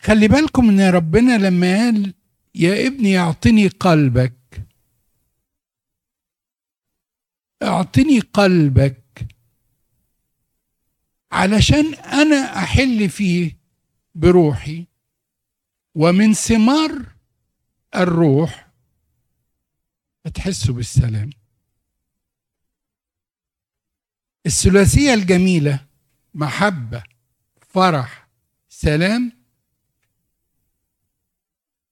خلي 0.00 0.28
بالكم 0.28 0.68
إن 0.68 0.80
ربنا 0.80 1.38
لما 1.38 1.76
قال 1.76 2.14
يا 2.54 2.86
ابني 2.86 3.18
أعطني 3.18 3.68
قلبك. 3.68 4.66
أعطني 7.62 8.20
قلبك 8.20 9.26
علشان 11.32 11.94
أنا 11.94 12.58
أحل 12.58 13.08
فيه 13.10 13.61
بروحي 14.14 14.86
ومن 15.94 16.34
ثمار 16.34 17.06
الروح 17.94 18.68
هتحسوا 20.26 20.74
بالسلام. 20.74 21.30
الثلاثية 24.46 25.14
الجميلة 25.14 25.86
محبة 26.34 27.02
فرح 27.68 28.28
سلام. 28.68 29.32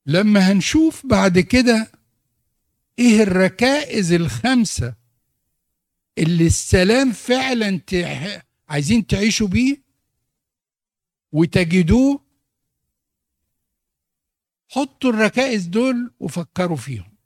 لما 0.07 0.53
هنشوف 0.53 1.07
بعد 1.07 1.39
كده 1.39 1.93
إيه 2.99 3.23
الركائز 3.23 4.13
الخمسة 4.13 4.95
اللي 6.19 6.47
السلام 6.47 7.13
فعلا 7.13 7.79
تح... 7.79 8.43
عايزين 8.69 9.07
تعيشوا 9.07 9.49
بيه؟ 9.49 9.83
وتجدوه 11.33 12.25
حطوا 14.69 15.11
الركائز 15.11 15.67
دول 15.67 16.15
وفكروا 16.21 16.77
فيهم 16.77 17.17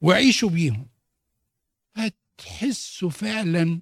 وعيشوا 0.00 0.50
بيهم. 0.50 0.86
هتحسوا 1.94 3.10
فعلا 3.10 3.80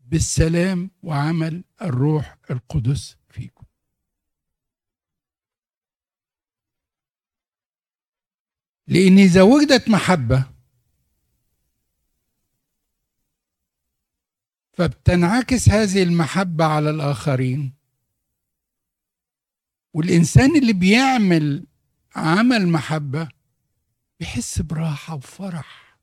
بالسلام 0.00 0.90
وعمل 1.02 1.64
الروح 1.82 2.38
القدس 2.50 3.16
فيكم. 3.28 3.64
لأن 8.88 9.18
إذا 9.18 9.42
وجدت 9.42 9.88
محبة 9.88 10.44
فبتنعكس 14.72 15.68
هذه 15.68 16.02
المحبة 16.02 16.64
على 16.64 16.90
الآخرين. 16.90 17.74
والإنسان 19.96 20.56
اللي 20.56 20.72
بيعمل 20.72 21.66
عمل 22.16 22.68
محبة 22.68 23.28
بيحس 24.20 24.62
براحة 24.62 25.14
وفرح. 25.14 25.98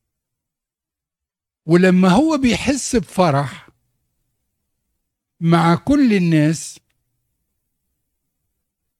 ولما 1.66 2.10
هو 2.10 2.38
بيحس 2.38 2.96
بفرح 2.96 3.70
مع 5.40 5.76
كل 5.76 6.14
الناس 6.14 6.80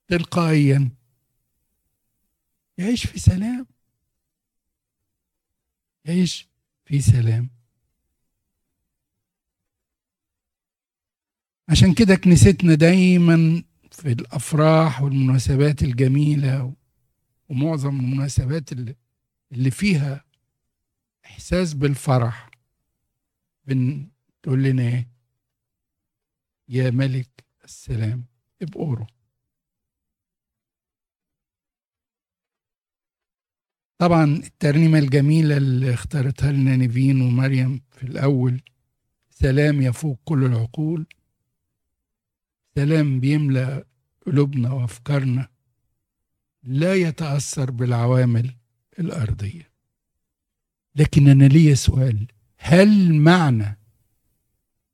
تلقائيا 0.08 0.92
يعيش 2.78 3.06
في 3.06 3.20
سلام. 3.20 3.68
يعيش 6.06 6.48
في 6.86 7.02
سلام. 7.02 7.50
عشان 11.70 11.94
كده 11.94 12.16
كنيستنا 12.16 12.76
دايما 12.76 13.64
في 13.94 14.12
الأفراح 14.12 15.02
والمناسبات 15.02 15.84
الجميلة 15.84 16.74
ومعظم 17.50 18.00
المناسبات 18.00 18.72
اللي, 18.72 18.96
فيها 19.72 20.26
إحساس 21.26 21.74
بالفرح. 21.74 22.50
بتقول 23.66 24.64
لنا 24.64 24.84
إيه؟ 24.84 25.08
يا 26.70 26.90
ملك 26.90 27.44
السلام 27.64 28.26
ابقروا 28.62 29.06
طبعا 33.98 34.24
الترنيمة 34.24 35.00
الجميلة 35.00 35.58
اللي 35.58 35.94
اختارتها 35.94 36.52
لنا 36.52 36.76
نيفين 36.76 37.22
ومريم 37.22 37.82
في 37.92 38.04
الأول 38.04 38.62
سلام 39.30 39.82
يفوق 39.82 40.20
كل 40.26 40.46
العقول. 40.46 41.06
سلام 42.76 43.20
بيملأ 43.20 43.86
قلوبنا 44.26 44.72
وأفكارنا 44.72 45.48
لا 46.64 46.94
يتأثر 46.96 47.72
بالعوامل 47.72 48.56
الأرضية. 49.00 49.72
لكن 50.96 51.28
أنا 51.28 51.44
ليا 51.44 51.76
سؤال 51.76 52.28
هل 52.58 53.14
معنى 53.14 53.78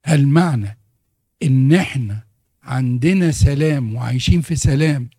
هل 0.05 0.27
معنى 0.27 0.77
إن 1.43 1.73
إحنا 1.73 2.27
عندنا 2.63 3.31
سلام 3.31 3.95
وعايشين 3.95 4.41
في 4.41 4.55
سلام 4.55 5.09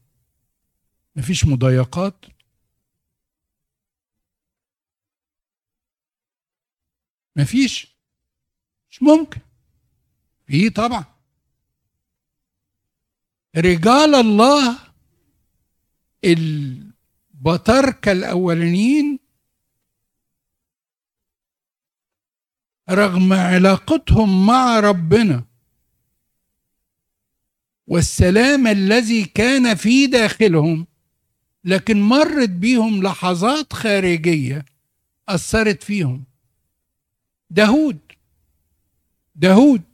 مفيش 1.16 1.44
مضايقات؟ 1.44 2.24
مفيش. 7.36 7.96
مش 8.90 9.02
ممكن. 9.02 9.40
في 10.46 10.70
طبعا. 10.70 11.19
رجال 13.56 14.14
الله 14.14 14.78
البطاركة 16.24 18.12
الأولانيين 18.12 19.18
رغم 22.90 23.32
علاقتهم 23.32 24.46
مع 24.46 24.80
ربنا 24.80 25.44
والسلام 27.86 28.66
الذي 28.66 29.24
كان 29.24 29.74
في 29.74 30.06
داخلهم 30.06 30.86
لكن 31.64 32.02
مرت 32.02 32.48
بيهم 32.48 33.02
لحظات 33.02 33.72
خارجية 33.72 34.64
أثرت 35.28 35.82
فيهم. 35.82 36.24
داود 37.50 37.98
داود 39.34 39.89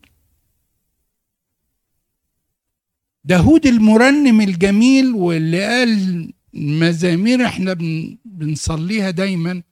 داود 3.27 3.67
المرنم 3.67 4.41
الجميل 4.41 5.15
واللي 5.15 5.65
قال 5.67 6.33
مزامير 6.55 7.47
إحنا 7.47 7.73
بن 7.73 8.19
بنصليها 8.25 9.11
دايما. 9.11 9.63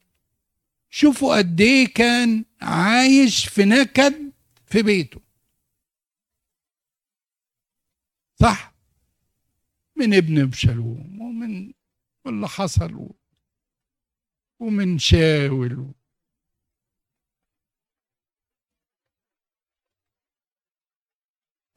شوفوا 0.91 1.37
قد 1.39 1.61
إيه 1.61 1.95
كان 1.95 2.45
عايش 2.61 3.49
في 3.49 3.65
نكد 3.65 4.33
في 4.67 4.83
بيته. 4.83 5.21
صح؟ 8.41 8.75
من 9.97 10.15
ابن 10.15 10.43
ابشالوم 10.43 11.21
ومن 11.21 11.73
واللي 12.25 12.49
حصل 12.49 13.09
ومن 14.61 14.99
شاول 14.99 15.93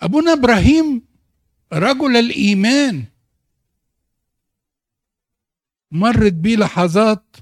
أبونا 0.01 0.33
إبراهيم 0.33 1.06
رجل 1.73 2.15
الإيمان 2.17 3.05
مرت 5.91 6.33
بيه 6.33 6.55
لحظات 6.55 7.35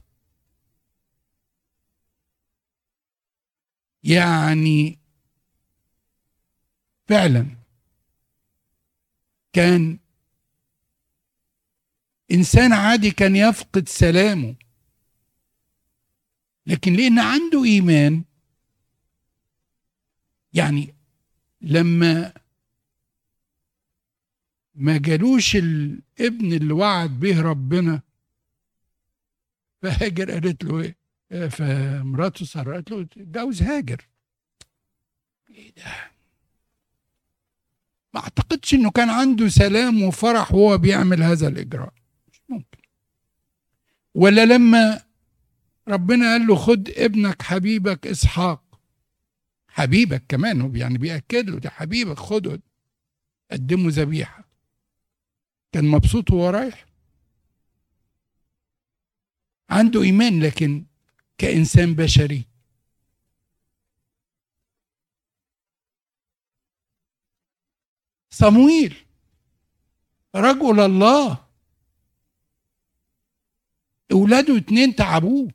يعني 4.03 4.99
فعلا 7.07 7.47
كان 9.53 9.99
إنسان 12.31 12.73
عادي 12.73 13.11
كان 13.11 13.35
يفقد 13.35 13.89
سلامه 13.89 14.55
لكن 16.67 16.93
لأن 16.93 17.19
عنده 17.19 17.63
إيمان 17.63 18.23
يعني 20.53 20.95
لما 21.61 22.33
ما 24.75 24.97
جالوش 24.97 25.55
الابن 25.55 26.53
اللي 26.53 26.73
وعد 26.73 27.19
به 27.19 27.41
ربنا. 27.41 28.01
فهاجر 29.81 30.31
قالت 30.31 30.63
له 30.63 30.79
إيه؟ 30.81 30.95
فمراته 31.47 32.45
ساره 32.45 32.73
قالت 32.73 32.91
له 32.91 33.01
اتجوز 33.01 33.61
هاجر. 33.61 34.07
إيه 35.49 35.73
ده؟ 35.77 35.83
ما 38.13 38.19
أعتقدش 38.21 38.73
إنه 38.73 38.91
كان 38.91 39.09
عنده 39.09 39.47
سلام 39.47 40.03
وفرح 40.03 40.53
وهو 40.53 40.77
بيعمل 40.77 41.23
هذا 41.23 41.47
الإجراء. 41.47 41.93
مش 42.31 42.41
ممكن. 42.49 42.79
ولا 44.15 44.45
لما 44.45 45.01
ربنا 45.87 46.31
قال 46.31 46.47
له 46.47 46.55
خد 46.55 46.89
ابنك 46.89 47.41
حبيبك 47.41 48.07
إسحاق. 48.07 48.79
حبيبك 49.67 50.23
كمان 50.29 50.75
يعني 50.75 50.97
بيأكد 50.97 51.49
له 51.49 51.59
ده 51.59 51.69
حبيبك 51.69 52.19
خده 52.19 52.61
قدمه 53.51 53.89
ذبيحة. 53.89 54.44
كان 55.75 55.85
مبسوط 55.85 56.31
وهو 56.31 56.49
رايح. 56.49 56.85
عنده 59.69 60.01
إيمان 60.01 60.43
لكن 60.43 60.85
كإنسان 61.37 61.95
بشري. 61.95 62.45
صمويل 68.29 69.05
رجل 70.35 70.79
الله. 70.79 71.45
أولاده 74.11 74.57
اتنين 74.57 74.95
تعبوه. 74.95 75.51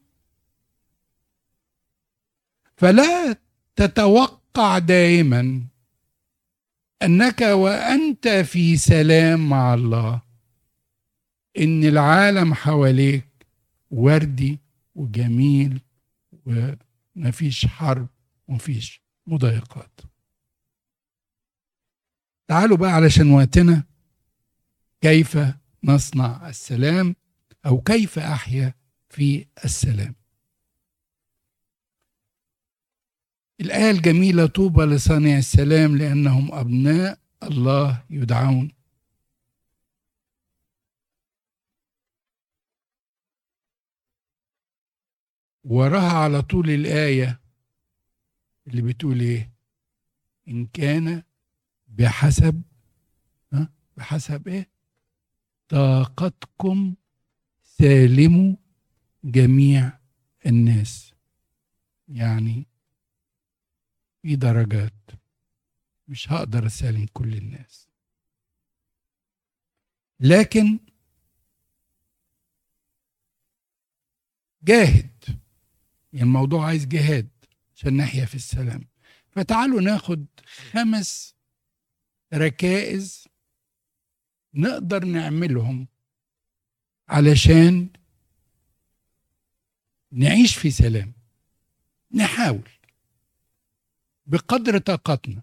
فلا 2.77 3.37
تتوقع 3.77 4.79
دائما 4.79 5.70
أنك 7.03 7.41
وأنت 7.41 8.29
في 8.29 8.77
سلام 8.77 9.49
مع 9.49 9.75
الله. 9.75 10.23
إن 11.59 11.85
العالم 11.85 12.55
حواليك 12.55 13.47
وردي 13.91 14.59
وجميل 14.95 15.81
ومفيش 16.47 17.67
حرب 17.67 18.09
ومفيش 18.49 19.03
مضايقات. 19.27 20.01
تعالوا 22.49 22.77
بقى 22.77 22.91
علشان 22.91 23.31
وقتنا. 23.31 23.85
كيف 25.01 25.39
نصنع 25.85 26.49
السلام 26.49 27.17
أو 27.67 27.81
كيف 27.81 28.19
أحيا 28.19 28.75
في 29.09 29.47
السلام؟ 29.65 30.15
الآية 33.61 33.91
الجميلة 33.91 34.47
طوبى 34.47 34.83
لصانع 34.83 35.39
السلام 35.39 35.97
لأنهم 35.97 36.53
أبناء 36.53 37.19
الله 37.43 38.05
يدعون. 38.11 38.73
وراها 45.65 46.13
على 46.13 46.43
طول 46.43 46.71
الآية 46.71 47.41
اللي 48.67 48.83
بتقول 48.83 49.21
إيه؟ 49.21 49.51
إن 50.49 50.67
كان 50.67 51.23
بحسب 51.89 52.63
ها؟ 53.53 53.73
بحسب 53.97 54.49
إيه؟ 54.49 54.71
طاقتكم 55.69 56.95
سالموا 57.63 58.57
جميع 59.25 59.99
الناس. 60.47 61.15
يعني 62.09 62.70
في 64.23 64.37
درجات 64.37 65.11
مش 66.09 66.33
هقدر 66.33 66.67
اسالم 66.67 67.07
كل 67.13 67.35
الناس. 67.35 67.89
لكن 70.21 70.79
جاهد 74.63 75.11
يعني 76.13 76.27
الموضوع 76.27 76.67
عايز 76.67 76.87
جهاد 76.87 77.29
عشان 77.75 77.97
نحيا 77.97 78.25
في 78.25 78.35
السلام. 78.35 78.89
فتعالوا 79.31 79.81
ناخد 79.81 80.27
خمس 80.47 81.35
ركائز 82.35 83.29
نقدر 84.55 85.05
نعملهم 85.05 85.89
علشان 87.09 87.89
نعيش 90.13 90.57
في 90.57 90.71
سلام. 90.71 91.13
نحاول. 92.13 92.69
بقدر 94.31 94.79
طاقتنا. 94.79 95.43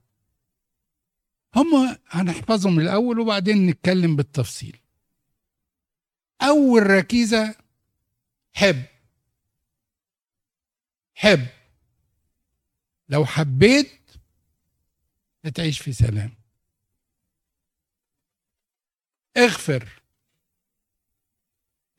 هم 1.55 1.97
هنحفظهم 2.07 2.79
الأول 2.79 3.19
وبعدين 3.19 3.65
نتكلم 3.67 4.15
بالتفصيل. 4.15 4.79
أول 6.41 6.83
ركيزة 6.87 7.55
حب. 8.53 8.83
حب. 11.15 11.47
لو 13.09 13.25
حبيت 13.25 14.11
هتعيش 15.45 15.79
في 15.79 15.93
سلام. 15.93 16.31
اغفر. 19.37 20.01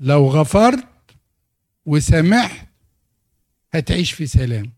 لو 0.01 0.29
غفرت 0.29 0.89
وسمحت 1.87 2.69
هتعيش 3.75 4.13
في 4.13 4.27
سلام. 4.27 4.78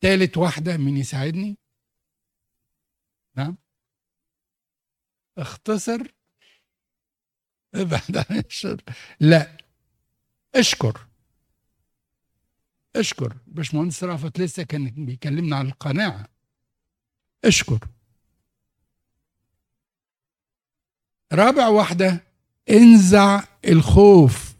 تالت 0.00 0.36
واحدة 0.36 0.76
مين 0.76 0.96
يساعدني. 0.96 1.58
نعم. 3.36 3.56
اختصر. 5.38 6.14
ابعد 7.74 8.16
عن 8.16 8.38
الشر. 8.38 8.82
لا. 9.20 9.58
اشكر. 10.54 11.06
اشكر. 12.96 13.36
باشمهندس 13.46 14.04
رافت 14.04 14.40
لسه 14.40 14.62
كان 14.62 15.04
بيكلمنا 15.06 15.56
عن 15.56 15.66
القناعة. 15.66 16.28
اشكر. 17.44 17.88
رابع 21.32 21.68
واحدة. 21.68 22.24
انزع 22.70 23.44
الخوف. 23.64 24.54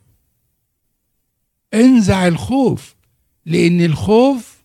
انزع 1.74 2.26
الخوف. 2.26 2.94
لأن 3.46 3.80
الخوف 3.80 4.57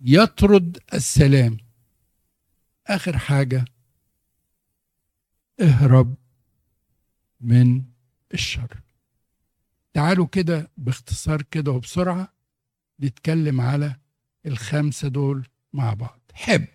يطرد 0.00 0.78
السلام. 0.94 1.58
آخر 2.86 3.18
حاجة 3.18 3.64
اهرب 5.60 6.14
من 7.40 7.82
الشر. 8.34 8.80
تعالوا 9.94 10.26
كده 10.26 10.70
باختصار 10.76 11.42
كده 11.42 11.72
وبسرعة 11.72 12.32
نتكلم 13.00 13.60
على 13.60 13.96
الخمسة 14.46 15.08
دول 15.08 15.48
مع 15.72 15.94
بعض. 15.94 16.20
حب. 16.34 16.66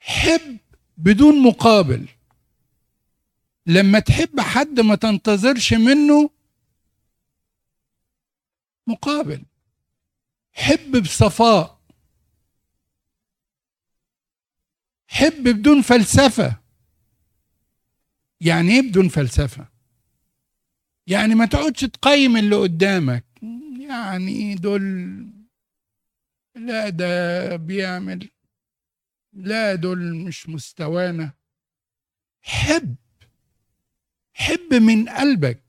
حب 0.00 0.58
بدون 0.96 1.42
مقابل. 1.42 2.08
لما 3.66 3.98
تحب 3.98 4.40
حد 4.40 4.80
ما 4.80 4.94
تنتظرش 4.94 5.72
منه 5.72 6.30
مقابل. 8.86 9.44
حب 10.60 11.02
بصفاء. 11.02 11.80
حب 15.08 15.42
بدون 15.48 15.82
فلسفة. 15.82 16.60
يعني 18.40 18.70
إيه 18.72 18.82
بدون 18.82 19.08
فلسفة؟ 19.08 19.68
يعني 21.06 21.34
ما 21.34 21.46
تقعدش 21.46 21.80
تقيم 21.80 22.36
اللي 22.36 22.56
قدامك. 22.56 23.24
يعني 23.88 24.54
دول 24.54 24.82
لا 26.56 26.88
ده 26.88 27.56
بيعمل 27.56 28.30
لا 29.32 29.74
دول 29.74 30.14
مش 30.14 30.48
مستوانا. 30.48 31.32
حب 32.42 32.96
حب 34.34 34.74
من 34.74 35.08
قلبك. 35.08 35.62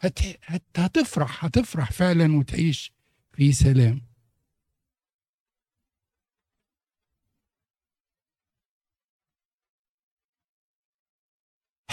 هت... 0.00 0.18
هت... 0.44 0.62
هتفرح 0.76 1.44
هتفرح 1.44 1.92
فعلا 1.92 2.36
وتعيش 2.36 2.92
في 3.32 3.52
سلام. 3.52 4.11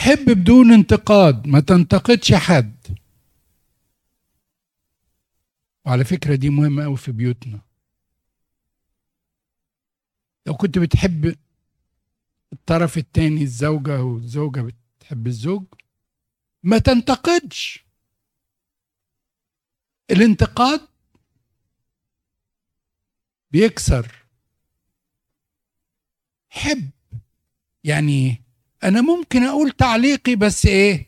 حب 0.10 0.26
بدون 0.26 0.74
انتقاد 0.74 1.48
ما 1.48 1.60
تنتقدش 1.60 2.34
حد. 2.34 2.98
وعلى 5.86 6.04
فكرة 6.06 6.36
دي 6.36 6.50
مهمة 6.50 6.86
أوي 6.86 6.98
في 6.98 7.12
بيوتنا. 7.12 7.62
لو 10.48 10.58
كنت 10.58 10.78
بتحب 10.80 11.36
الطرف 12.54 12.98
التاني 12.98 13.43
الزوجة 13.43 14.04
والزوجة 14.04 14.62
بتحب 14.62 15.28
الزوج 15.28 15.65
ما 16.63 16.78
تنتقدش. 16.78 17.86
الانتقاد 20.12 20.88
بيكسر. 23.52 24.26
حب 26.50 26.89
يعني 27.84 28.43
أنا 28.84 29.02
ممكن 29.02 29.44
أقول 29.44 29.72
تعليقي 29.72 30.36
بس 30.36 30.65
إيه؟ 30.65 31.08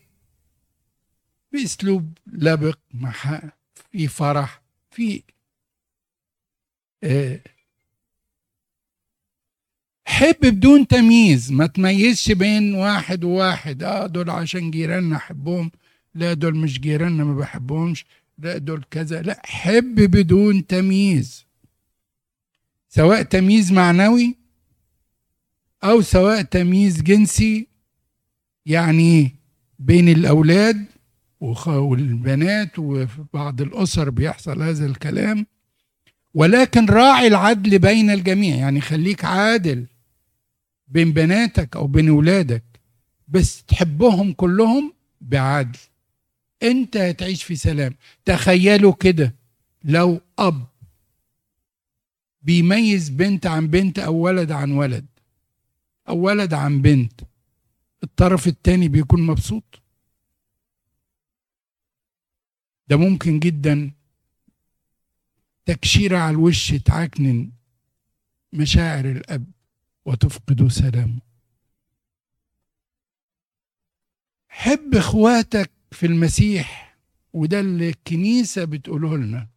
بأسلوب 1.52 2.18
لبق 2.28 2.78
مع 2.94 3.42
في 3.92 4.08
فرح 4.08 4.62
في 4.92 5.24
آه 7.04 7.40
حب 10.06 10.36
بدون 10.42 10.88
تمييز. 10.88 11.52
ما 11.52 11.68
تميزش 11.68 12.32
بين 12.32 12.74
واحد 12.76 13.24
وواحد. 13.24 13.84
آه 13.84 14.08
دول 14.08 14.30
عشان 14.30 14.72
جيراننا 14.72 15.16
أحبهم. 15.16 15.72
لا 16.16 16.34
دول 16.34 16.56
مش 16.56 16.80
جيراننا 16.80 17.24
ما 17.24 17.36
بحبهمش. 17.36 18.06
لا 18.38 18.58
دول 18.58 18.84
كذا. 18.92 19.22
لا 19.22 19.42
حب 19.46 19.96
بدون 19.96 20.68
تمييز. 20.68 21.46
سواء 22.90 23.22
تمييز 23.22 23.72
معنوي 23.72 24.41
أو 25.84 26.02
سواء 26.02 26.42
تمييز 26.42 27.02
جنسي 27.02 27.68
يعني 28.66 29.36
بين 29.80 30.10
الأولاد 30.10 30.86
والبنات 31.68 32.80
وفي 32.80 33.26
بعض 33.34 33.62
الأسر 33.62 34.10
بيحصل 34.10 34.62
هذا 34.62 34.86
الكلام. 34.86 35.46
ولكن 36.34 36.86
راعي 36.86 37.28
العدل 37.28 37.80
بين 37.80 38.10
الجميع 38.10 38.56
يعني 38.56 38.82
خليك 38.82 39.26
عادل 39.26 39.86
بين 40.88 41.14
بناتك 41.14 41.76
أو 41.76 41.88
بين 41.88 42.10
ولادك 42.10 42.64
بس 43.28 43.64
تحبهم 43.64 44.34
كلهم 44.34 44.94
بعدل. 45.22 45.80
أنت 46.64 46.98
هتعيش 46.98 47.44
في 47.44 47.56
سلام. 47.56 47.96
تخيلوا 48.26 48.94
كده 48.94 49.36
لو 49.84 50.22
أب 50.40 50.66
بيميز 52.42 53.10
بنت 53.10 53.46
عن 53.46 53.68
بنت 53.68 54.00
أو 54.00 54.16
ولد 54.16 54.52
عن 54.52 54.72
ولد 54.72 55.06
أو 56.12 56.18
ولد 56.18 56.54
عن 56.54 56.82
بنت 56.82 57.22
الطرف 58.04 58.48
التاني 58.48 58.88
بيكون 58.88 59.26
مبسوط؟ 59.26 59.82
ده 62.88 62.98
ممكن 62.98 63.40
جدا 63.40 63.92
تكشيرة 65.66 66.18
على 66.18 66.32
الوش 66.32 66.72
تعكنن 66.74 67.52
مشاعر 68.54 69.06
الأب 69.06 69.52
وتفقد 70.06 70.68
سلامه. 70.68 71.20
حب 74.50 74.96
إخواتك 74.96 75.72
في 75.92 76.06
المسيح 76.06 76.98
وده 77.34 77.60
اللي 77.60 77.90
الكنيسة 77.90 78.66
بتقوله 78.66 79.18
لنا. 79.18 79.48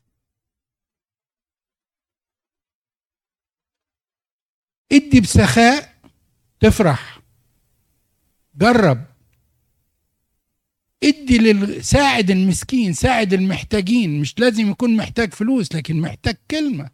ادي 4.93 5.21
بسخاء 5.21 5.94
تفرح. 6.65 7.21
جرب. 8.57 9.05
ادي 11.03 11.39
لل... 11.39 11.85
ساعد 11.85 12.31
المسكين 12.31 12.93
ساعد 12.93 13.33
المحتاجين. 13.33 14.21
مش 14.21 14.39
لازم 14.39 14.71
يكون 14.71 14.97
محتاج 14.97 15.35
فلوس 15.35 15.75
لكن 15.75 16.01
محتاج 16.01 16.37
كلمة. 16.51 16.91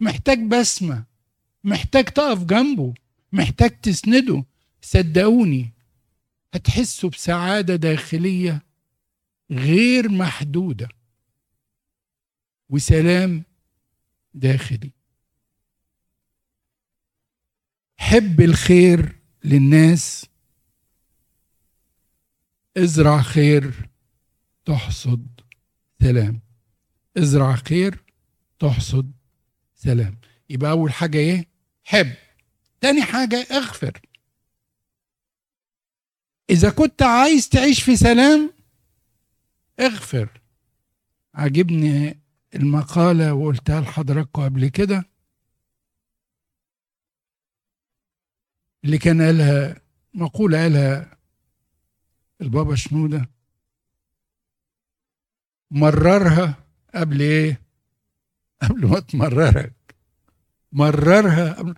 محتاج 0.00 0.38
بسمة. 0.38 1.04
محتاج 1.64 2.04
تقف 2.04 2.44
جنبه. 2.44 2.94
محتاج 3.32 3.80
تسنده. 3.80 4.44
صدقوني 4.82 5.72
هتحسوا 6.54 7.10
بسعادة 7.10 7.76
داخلية 7.76 8.62
غير 9.50 10.08
محدودة. 10.08 10.88
وسلام 12.70 13.44
داخلي. 14.34 14.95
حب 17.96 18.40
الخير 18.40 19.20
للناس 19.44 20.26
ازرع 22.76 23.22
خير 23.22 23.88
تحصد 24.64 25.26
سلام. 26.02 26.40
ازرع 27.16 27.56
خير 27.56 28.04
تحصد 28.58 29.12
سلام. 29.74 30.18
يبقى 30.50 30.70
أول 30.70 30.92
حاجة 30.92 31.18
إيه؟ 31.18 31.48
حب. 31.84 32.12
تاني 32.80 33.02
حاجة 33.02 33.36
اغفر. 33.50 34.00
إذا 36.50 36.70
كنت 36.70 37.02
عايز 37.02 37.48
تعيش 37.48 37.82
في 37.82 37.96
سلام 37.96 38.52
اغفر. 39.80 40.40
عجبني 41.34 42.20
المقالة 42.54 43.34
وقلتها 43.34 43.80
لحضراتكم 43.80 44.42
قبل 44.44 44.68
كده. 44.68 45.04
اللي 48.86 48.98
كان 48.98 49.22
قالها 49.22 49.80
مقولة 50.14 50.58
قالها 50.62 51.18
البابا 52.40 52.74
شنودة 52.74 53.30
مررها 55.70 56.54
قبل 56.94 57.20
إيه؟ 57.20 57.62
قبل 58.62 58.86
ما 58.86 59.00
تمررك. 59.00 59.96
مررها 60.72 61.52
قبل 61.52 61.74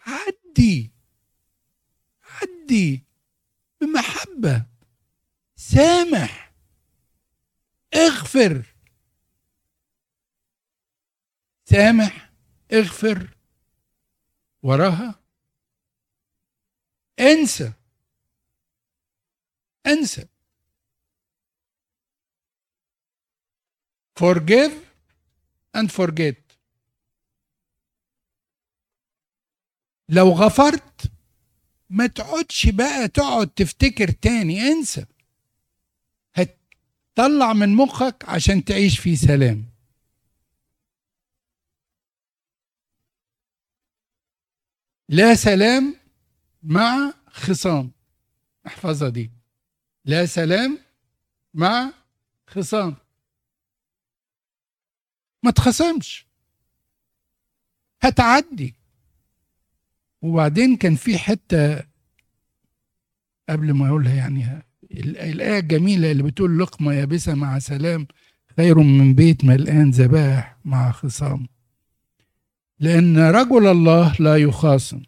عدي 0.00 0.90
عدي 2.22 3.04
بمحبة. 3.80 4.66
سامح 5.56 6.54
اغفر. 7.94 8.74
سامح 11.64 12.32
اغفر. 12.72 13.35
وراها. 14.66 15.14
انسى. 17.20 17.72
انسى. 19.86 20.26
Forgive 24.20 24.72
and 25.76 25.88
forget. 25.90 26.36
لو 30.08 30.28
غفرت 30.30 31.12
ما 31.90 32.06
تقعدش 32.06 32.66
بقى 32.68 33.08
تقعد 33.08 33.48
تفتكر 33.48 34.10
تاني 34.10 34.60
انسى. 34.60 35.06
هتطلع 36.34 37.52
من 37.52 37.68
مخك 37.68 38.24
عشان 38.28 38.64
تعيش 38.64 38.98
في 38.98 39.16
سلام. 39.16 39.75
لا 45.08 45.34
سلام 45.34 45.94
مع 46.62 47.12
خصام. 47.26 47.90
احفظها 48.66 49.08
دي. 49.08 49.30
لا 50.04 50.26
سلام 50.26 50.78
مع 51.54 51.92
خصام. 52.46 52.94
ما 55.42 55.50
تخصمش. 55.50 56.26
هتعدي. 58.02 58.74
وبعدين 60.22 60.76
كان 60.76 60.94
في 60.94 61.18
حتة 61.18 61.82
قبل 63.48 63.72
ما 63.72 63.88
أقولها 63.88 64.14
يعني 64.14 64.62
ال- 64.92 65.18
الآية 65.18 65.58
الجميلة 65.58 66.10
اللي 66.12 66.22
بتقول 66.22 66.58
لقمة 66.58 66.92
يابسة 66.92 67.34
مع 67.34 67.58
سلام 67.58 68.06
خير 68.56 68.78
من 68.78 69.14
بيت 69.14 69.44
ملآن 69.44 69.90
ذبائح 69.90 70.56
مع 70.64 70.92
خصام. 70.92 71.48
لأن 72.78 73.18
رجل 73.18 73.66
الله 73.66 74.16
لا 74.20 74.36
يخاصم. 74.36 75.02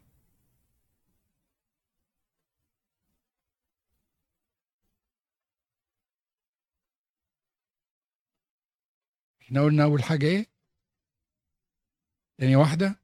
إحنا 9.43 9.63
قلنا 9.63 9.85
أول 9.85 10.03
حاجة 10.03 10.27
إيه؟ 10.27 10.47
تاني 12.39 12.57
واحدة. 12.57 13.01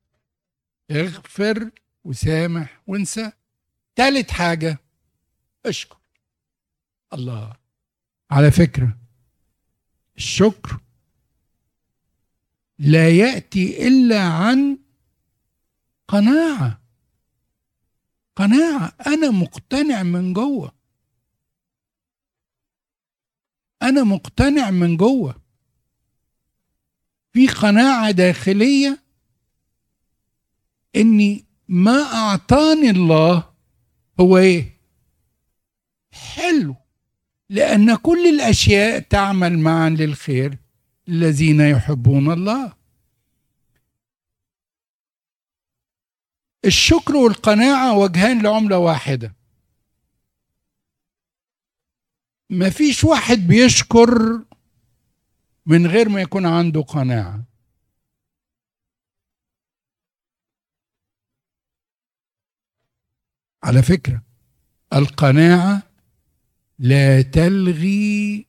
اغفر 0.90 1.70
وسامح 2.04 2.82
وانسى. 2.86 3.32
تالت 3.96 4.30
حاجة 4.30 4.78
اشكر 5.66 5.98
الله. 7.12 7.56
على 8.30 8.50
فكرة 8.50 8.98
الشكر 10.16 10.80
لا 12.78 13.10
يأتي 13.10 13.88
إلا 13.88 14.22
عن 14.22 14.78
قناعة. 16.08 16.80
قناعة. 18.36 18.92
أنا 19.06 19.30
مقتنع 19.30 20.02
من 20.02 20.32
جوه. 20.32 20.72
أنا 23.82 24.04
مقتنع 24.04 24.70
من 24.70 24.96
جوه. 24.96 25.42
في 27.32 27.46
قناعة 27.46 28.10
داخلية 28.10 29.02
إني 30.96 31.44
ما 31.68 32.02
أعطاني 32.02 32.90
الله 32.90 33.50
هو 34.20 34.38
إيه؟ 34.38 34.80
حلو. 36.12 36.76
لأن 37.48 37.96
كل 37.96 38.26
الأشياء 38.26 38.98
تعمل 38.98 39.58
معا 39.58 39.88
للخير. 39.88 40.58
الذين 41.08 41.60
يحبون 41.60 42.32
الله. 42.32 42.72
الشكر 46.64 47.16
والقناعة 47.16 47.98
وجهان 47.98 48.42
لعملة 48.42 48.78
واحدة. 48.78 49.34
مفيش 52.50 53.04
واحد 53.04 53.36
بيشكر 53.36 54.44
من 55.66 55.86
غير 55.86 56.08
ما 56.08 56.20
يكون 56.20 56.46
عنده 56.46 56.80
قناعة. 56.82 57.44
على 63.62 63.82
فكرة 63.82 64.22
القناعة 64.92 65.82
لا 66.78 67.22
تلغي 67.22 68.46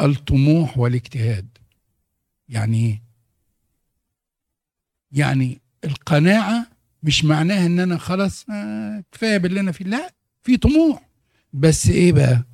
الطموح 0.00 0.78
والاجتهاد. 0.78 1.58
يعني 2.48 2.86
إيه؟ 2.86 3.02
يعني 5.12 5.60
القناعة 5.84 6.66
مش 7.02 7.24
معناها 7.24 7.66
إن 7.66 7.80
أنا 7.80 7.98
خلاص 7.98 8.46
آه، 8.50 9.04
كفاية 9.12 9.36
باللي 9.38 9.60
أنا 9.60 9.72
فيه. 9.72 9.84
لا 9.84 10.14
في 10.42 10.56
طموح. 10.56 11.08
بس 11.52 11.88
إيه 11.88 12.12
بقى؟ 12.12 12.44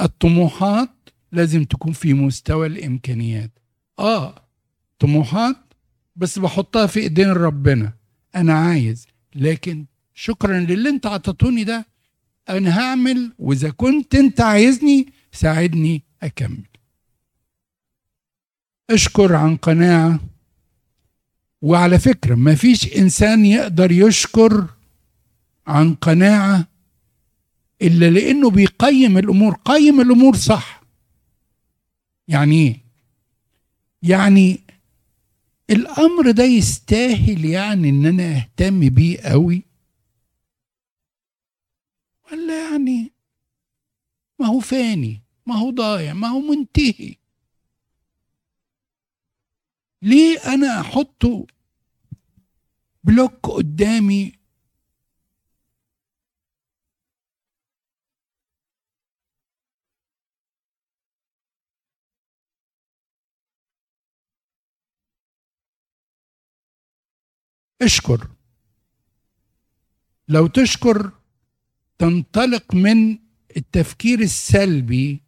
الطموحات 0.00 0.90
لازم 1.32 1.64
تكون 1.64 1.92
في 1.92 2.14
مستوى 2.14 2.66
الإمكانيات. 2.66 3.50
آه 3.98 4.48
طموحات 4.98 5.56
بس 6.16 6.38
بحطها 6.38 6.86
في 6.86 7.00
إيدين 7.00 7.28
ربنا. 7.30 7.92
أنا 8.36 8.52
عايز 8.54 9.06
لكن 9.34 9.86
شكرا 10.14 10.60
للي 10.60 10.88
أنت 10.88 11.06
عطتوني 11.06 11.64
ده 11.64 11.86
أنا 12.48 12.80
هعمل 12.80 13.32
وإذا 13.38 13.70
كنت 13.70 14.14
أنت 14.14 14.40
عايزني 14.40 15.12
ساعدني 15.32 16.02
أكمل. 16.22 16.64
أشكر 18.90 19.34
عن 19.36 19.56
قناعة. 19.56 20.20
وعلى 21.62 21.98
فكرة 21.98 22.34
ما 22.34 22.54
فيش 22.54 22.96
إنسان 22.96 23.46
يقدر 23.46 23.92
يشكر 23.92 24.66
عن 25.66 25.94
قناعة 25.94 26.66
إلا 27.82 28.10
لأنه 28.10 28.50
بيقيم 28.50 29.18
الأمور 29.18 29.54
قيم 29.64 30.00
الأمور 30.00 30.36
صح. 30.36 30.82
يعني 32.28 32.56
إيه؟ 32.56 32.80
يعني 34.02 34.60
الأمر 35.70 36.30
ده 36.30 36.44
يستاهل 36.44 37.44
يعني 37.44 37.88
إن 37.88 38.06
أنا 38.06 38.36
أهتم 38.36 38.88
بيه 38.88 39.18
قوي 39.20 39.62
ولا 42.32 42.70
يعني 42.70 43.12
ما 44.40 44.46
هو 44.46 44.60
فاني 44.60 45.22
ما 45.46 45.54
هو 45.54 45.70
ضايع 45.70 46.12
ما 46.12 46.28
هو 46.28 46.40
منتهي. 46.40 47.16
ليه 50.02 50.38
أنا 50.54 50.80
احطه 50.80 51.46
بلوك 53.04 53.46
قدامي 53.46 54.32
أشكر؟ 67.82 68.28
لو 70.28 70.46
تشكر 70.46 71.12
تنطلق 71.98 72.74
من 72.74 73.18
التفكير 73.56 74.20
السلبي 74.20 75.22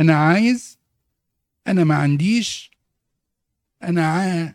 أنا 0.00 0.14
عايز 0.14 0.78
أنا 1.66 1.84
ما 1.84 1.94
عنديش 1.94 2.70
أنا 3.82 4.54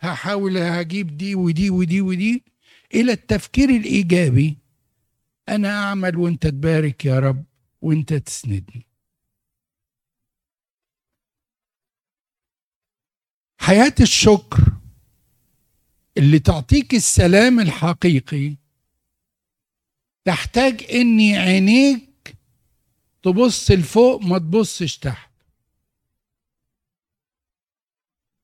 هحاول 0.00 0.56
هجيب 0.58 1.16
دي 1.16 1.34
ودي 1.34 1.70
ودي 1.70 2.00
ودي 2.00 2.44
إلى 2.94 3.12
التفكير 3.12 3.70
الإيجابي. 3.70 4.56
أنا 5.48 5.68
أعمل 5.84 6.16
وأنت 6.16 6.46
تبارك 6.46 7.04
يا 7.04 7.18
رب 7.18 7.44
وأنت 7.82 8.14
تسندني. 8.14 8.86
حياة 13.60 13.94
الشكر 14.00 14.72
اللي 16.16 16.38
تعطيك 16.38 16.94
السلام 16.94 17.60
الحقيقي 17.60 18.56
تحتاج 20.24 20.84
إني 20.90 21.36
عينيك 21.36 22.36
تبص 23.22 23.70
لفوق 23.70 24.22
ما 24.22 24.38
تبصش 24.38 24.98
تحت. 24.98 25.30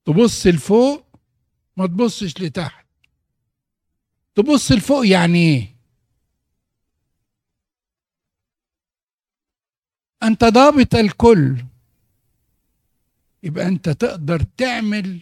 تبص 0.05 0.47
لفوق 0.47 1.07
ما 1.77 1.87
تبصش 1.87 2.41
لتحت. 2.41 2.87
تبص 4.35 4.73
لفوق 4.73 5.07
يعني 5.09 5.39
إيه؟ 5.39 5.75
أنت 10.23 10.45
ضابط 10.45 10.95
الكل. 10.95 11.65
يبقى 13.43 13.67
أنت 13.69 13.89
تقدر 13.89 14.43
تعمل 14.43 15.21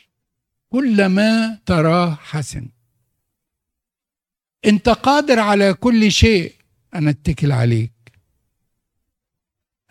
كل 0.70 1.06
ما 1.06 1.58
تراه 1.66 2.14
حسن. 2.14 2.68
انت 4.66 4.88
قادر 4.88 5.38
على 5.40 5.74
كل 5.74 6.12
شيء 6.12 6.54
أنا 6.94 7.10
أتكل 7.10 7.52
عليك. 7.52 7.92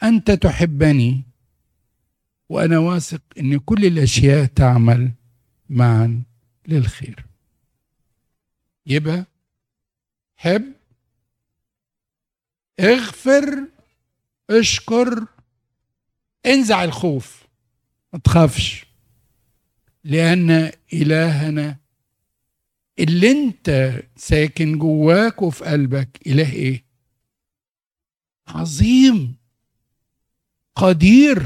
أنت 0.04 0.32
تحبني 0.32 1.24
وأنا 2.50 2.80
واثق 2.80 3.22
إن 3.40 3.60
كل 3.60 3.86
الأشياء 3.86 4.46
تعمل 4.46 5.12
معا 5.70 6.24
للخير. 6.68 7.26
يبقى 8.86 9.26
حب 10.38 10.74
اغفر 12.80 13.68
اشكر 14.50 15.26
انزع 16.46 16.84
الخوف. 16.84 17.42
ما 18.14 18.20
تخافش 18.20 18.86
لأن 20.04 20.72
إلهنا 20.94 21.78
اللي 23.02 23.32
انت 23.32 24.00
ساكن 24.16 24.78
جواك 24.78 25.42
وفي 25.42 25.64
قلبك 25.66 26.20
إله 26.28 26.54
إيه؟ 26.54 26.84
عظيم 28.48 29.36
قدير. 30.76 31.46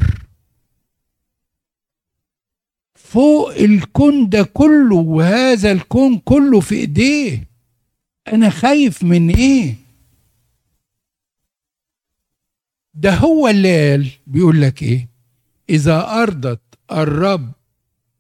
فوق 2.96 3.54
الكون 3.54 4.30
ده 4.30 4.44
كله 4.44 4.96
وهذا 4.96 5.72
الكون 5.72 6.18
كله 6.18 6.60
في 6.60 6.76
إيديه. 6.76 7.48
أنا 8.28 8.50
خايف 8.50 9.04
من 9.04 9.30
إيه؟ 9.30 9.76
ده 12.94 13.16
هو 13.16 13.48
اللي 13.48 13.92
قال 13.92 14.12
بيقول 14.28 14.62
لك 14.62 14.84
إيه؟ 14.84 15.08
إذا 15.70 16.10
أرضت 16.24 16.62
الرب 16.92 17.52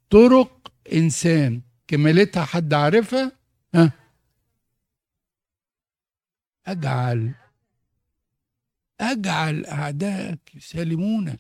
طرق 0.09 0.71
إنسان 0.93 1.61
كمالتها 1.87 2.45
حد 2.45 2.73
عارفها؟ 2.73 3.31
ها؟ 3.75 3.91
أجعل 6.65 7.33
أجعل 8.99 9.65
أعدائك 9.65 10.55
يسالمونك. 10.55 11.39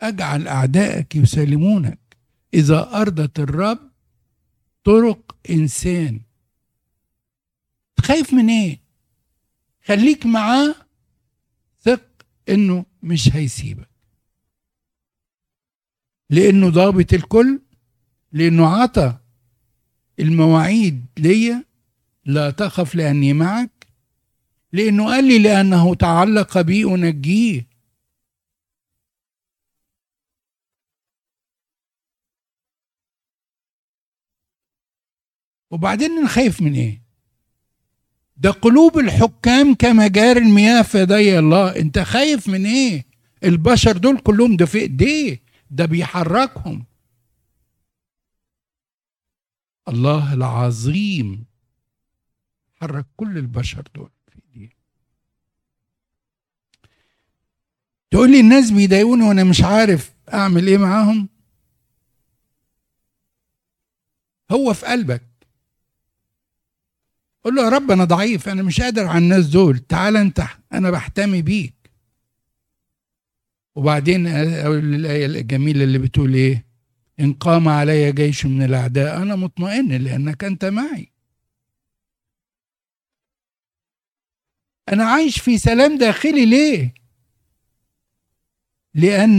أجعل 0.00 0.48
أعدائك 0.48 1.16
يسالمونك. 1.16 1.98
إذا 2.54 2.90
أرضت 3.00 3.38
الرب 3.38 3.90
طرق 4.84 5.36
إنسان. 5.50 6.20
خايف 8.00 8.34
من 8.34 8.50
إيه؟ 8.50 8.80
خليك 9.84 10.26
معاه 10.26 10.74
ثق 11.80 12.26
إنه 12.48 12.84
مش 13.02 13.28
هيسيبك. 13.36 13.88
لأنه 16.30 16.68
ضابط 16.70 17.12
الكل 17.12 17.60
لأنه 18.32 18.66
عطى 18.82 19.16
المواعيد 20.20 21.06
ليا 21.18 21.64
لا 22.24 22.50
تخف 22.50 22.94
لأني 22.94 23.32
معك 23.32 23.86
لأنه 24.72 25.06
قال 25.06 25.24
لي 25.24 25.38
لأنه 25.38 25.94
تعلق 25.94 26.60
بي 26.60 26.84
أنجيه. 26.84 27.68
وبعدين 35.70 36.10
أنا 36.18 36.28
خايف 36.28 36.62
من 36.62 36.74
إيه؟ 36.74 37.02
ده 38.36 38.50
قلوب 38.50 38.98
الحكام 38.98 39.74
كمجاري 39.74 40.40
المياه 40.40 40.82
في 40.82 40.98
يدي 41.02 41.38
الله. 41.38 41.76
أنت 41.76 41.98
خايف 41.98 42.48
من 42.48 42.66
إيه؟ 42.66 43.04
البشر 43.44 43.96
دول 43.96 44.18
كلهم 44.18 44.56
ده 44.56 44.66
في 44.66 44.78
ايديه 44.78 45.42
ده 45.70 45.86
بيحركهم. 45.86 46.84
الله 49.88 50.34
العظيم 50.34 51.44
حرك 52.80 53.06
كل 53.16 53.38
البشر 53.38 53.82
دول 53.94 54.10
في 54.30 54.38
ايديه 54.54 54.70
تقول 58.10 58.30
لي 58.30 58.40
الناس 58.40 58.70
بيضايقوني 58.70 59.24
وأنا 59.24 59.44
مش 59.44 59.62
عارف 59.62 60.14
أعمل 60.34 60.66
إيه 60.66 60.78
معاهم؟ 60.78 61.28
هو 64.50 64.74
في 64.74 64.86
قلبك. 64.86 65.22
قول 67.44 67.54
له 67.54 67.62
يا 67.64 67.68
رب 67.68 67.90
أنا 67.90 68.04
ضعيف 68.04 68.48
أنا 68.48 68.62
مش 68.62 68.80
قادر 68.80 69.06
على 69.06 69.18
الناس 69.18 69.46
دول. 69.46 69.78
تعال 69.78 70.16
أنت 70.16 70.42
أنا 70.72 70.90
بحتمي 70.90 71.42
بيك. 71.42 71.74
وبعدين 73.74 74.26
الايه 74.26 75.26
الجميلة 75.26 75.84
اللي 75.84 75.98
بتقول 75.98 76.34
إيه؟ 76.34 76.67
إن 77.20 77.32
قام 77.32 77.68
علي 77.68 78.12
جيش 78.12 78.46
من 78.46 78.62
الأعداء 78.62 79.22
أنا 79.22 79.36
مطمئن 79.36 79.92
لأنك 79.92 80.44
أنت 80.44 80.64
معي. 80.64 81.12
أنا 84.92 85.04
عايش 85.04 85.40
في 85.40 85.58
سلام 85.58 85.98
داخلي 85.98 86.46
ليه؟ 86.46 86.94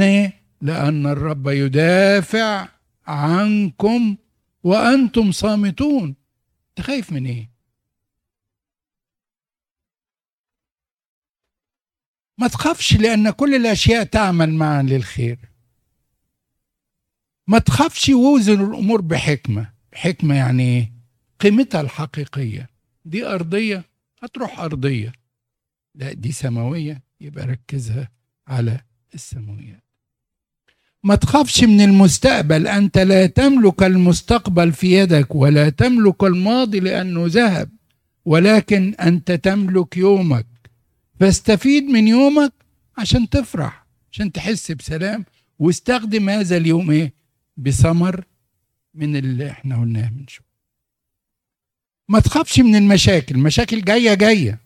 إيه 0.01 0.33
لأن 0.61 1.05
الرب 1.05 1.47
يدافع 1.47 2.67
عنكم 3.07 4.17
وأنتم 4.63 5.31
صامتون. 5.31 6.15
أنت 6.69 6.87
خايف 6.87 7.11
من 7.11 7.25
إيه؟ 7.25 7.49
ما 12.37 12.47
تخافش 12.47 12.93
لأن 12.93 13.29
كل 13.29 13.55
الأشياء 13.55 14.03
تعمل 14.03 14.53
معا 14.53 14.81
للخير. 14.83 15.48
ما 17.49 17.59
تخافش 17.59 18.09
ووزن 18.09 18.61
الأمور 18.61 19.01
بحكمة. 19.01 19.69
حكمة 19.93 20.35
يعني؟ 20.35 20.93
قيمتها 21.39 21.81
الحقيقية. 21.81 22.69
دي 23.05 23.25
أرضية 23.25 23.83
هتروح 24.23 24.59
أرضية. 24.59 25.11
لا 25.95 26.13
دي 26.13 26.31
سماوية 26.31 27.01
يبقى 27.21 27.45
ركزها 27.47 28.09
على 28.47 28.79
السماويات. 29.13 29.83
ما 31.03 31.15
تخافش 31.15 31.63
من 31.63 31.81
المستقبل 31.81 32.67
أنت 32.67 32.97
لا 32.97 33.25
تملك 33.25 33.83
المستقبل 33.83 34.73
في 34.73 34.91
يدك 34.99 35.35
ولا 35.35 35.69
تملك 35.69 36.23
الماضي 36.23 36.79
لأنه 36.79 37.23
ذهب 37.27 37.69
ولكن 38.25 38.93
أنت 38.93 39.31
تملك 39.31 39.97
يومك. 39.97 40.47
فاستفيد 41.19 41.83
من 41.83 42.07
يومك 42.07 42.53
عشان 42.97 43.29
تفرح 43.29 43.85
عشان 44.11 44.31
تحس 44.31 44.71
بسلام 44.71 45.25
واستخدم 45.59 46.29
هذا 46.29 46.57
اليوم 46.57 46.91
إيه؟ 46.91 47.18
بثمر 47.59 48.25
من 48.93 49.15
اللي 49.15 49.49
إحنا 49.51 49.79
قلناه 49.81 50.09
من 50.09 50.27
شوية. 50.27 50.49
ما 52.09 52.19
تخافش 52.19 52.59
من 52.59 52.75
المشاكل 52.75 53.35
المشاكل 53.35 53.81
جاية 53.81 54.13
جاية. 54.13 54.59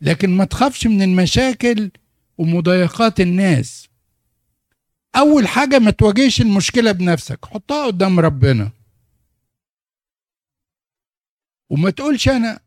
لكن 0.00 0.36
ما 0.36 0.44
تخافش 0.44 0.86
من 0.86 1.02
المشاكل 1.02 1.90
ومضايقات 2.38 3.20
الناس. 3.20 3.88
أول 5.16 5.48
حاجة 5.48 5.78
ما 5.78 5.90
تواجهش 5.90 6.40
المشكلة 6.40 6.92
بنفسك 6.92 7.44
حطها 7.44 7.86
قدام 7.86 8.20
ربنا. 8.20 8.70
وما 11.70 11.90
تقولش 11.90 12.28
أنا 12.28 12.60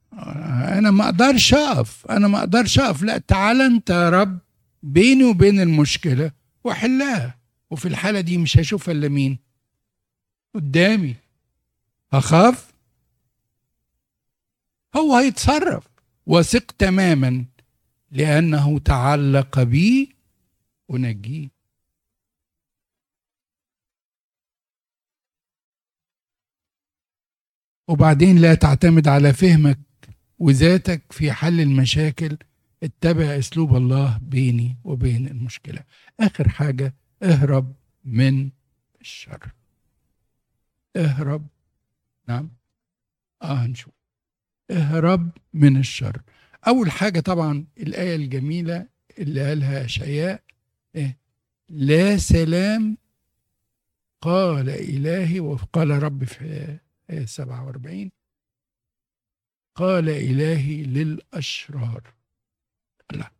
أنا 0.78 0.92
ما 0.92 1.06
أقدرش 1.06 1.54
أقف 1.54 2.06
أنا 2.08 2.28
ما 2.28 2.40
أقدرش 2.40 2.80
أقف. 2.80 3.04
لا 3.04 3.18
تعال 3.18 3.62
أنت 3.62 3.90
يا 3.90 4.10
رب 4.10 4.40
بيني 4.84 5.24
وبين 5.24 5.60
المشكلة 5.60 6.32
واحلها 6.64 7.38
وفي 7.72 7.88
الحالة 7.88 8.22
دي 8.22 8.38
مش 8.38 8.58
هشوف 8.58 8.90
إلا 8.90 9.08
مين؟ 9.08 9.45
قدامي. 10.56 11.16
أخاف؟ 12.14 12.74
هو 14.96 15.16
هيتصرف. 15.16 15.88
وثق 16.26 16.72
تماما 16.72 17.46
لأنه 18.12 18.80
تعلق 18.80 19.64
بي 19.64 20.16
أنجيه. 20.92 21.50
وبعدين 27.88 28.38
لا 28.38 28.54
تعتمد 28.54 29.08
على 29.08 29.34
فهمك 29.34 29.80
وذاتك 30.40 31.12
في 31.12 31.32
حل 31.32 31.62
المشاكل. 31.62 32.38
اتبع 32.84 33.24
أسلوب 33.24 33.76
الله 33.76 34.18
بيني 34.18 34.78
وبين 34.84 35.28
المشكلة. 35.28 35.84
آخر 36.20 36.50
حاجة 36.50 36.94
اهرب 37.24 37.76
من 38.04 38.50
الشر. 39.02 39.52
اهرب. 40.96 41.48
نعم. 42.28 42.50
آه 43.42 43.54
هنشوف. 43.54 43.94
اهرب 44.72 45.30
من 45.54 45.78
الشر. 45.78 46.22
أول 46.68 46.92
حاجة 46.92 47.20
طبعا 47.20 47.66
الآية 47.78 48.16
الجميلة 48.16 48.88
اللي 49.20 49.48
قالها 49.48 49.86
اشعياء 49.86 50.44
إيه؟ 50.96 51.18
لا 51.70 52.18
سلام 52.18 52.98
قال 54.22 54.70
إلهي 54.70 55.40
وقال 55.40 56.04
رب 56.04 56.24
في 56.24 56.78
آية 57.10 57.26
47 57.26 58.12
قال 59.76 60.10
إلهي 60.10 60.84
للأشرار. 60.84 62.14
لا. 63.12 63.32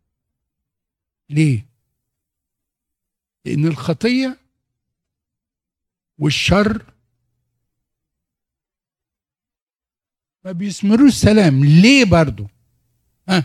ليه؟ 1.30 1.66
لأن 3.44 3.66
الخطية 3.66 4.38
والشر 6.18 6.95
ما 10.46 10.52
بيثمروش 10.52 11.14
سلام. 11.14 11.64
ليه 11.64 12.04
برضو؟ 12.04 12.46
ها؟ 13.28 13.44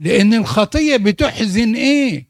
لأن 0.00 0.34
الخطية 0.34 0.96
بتحزن 0.96 1.74
إيه؟ 1.74 2.26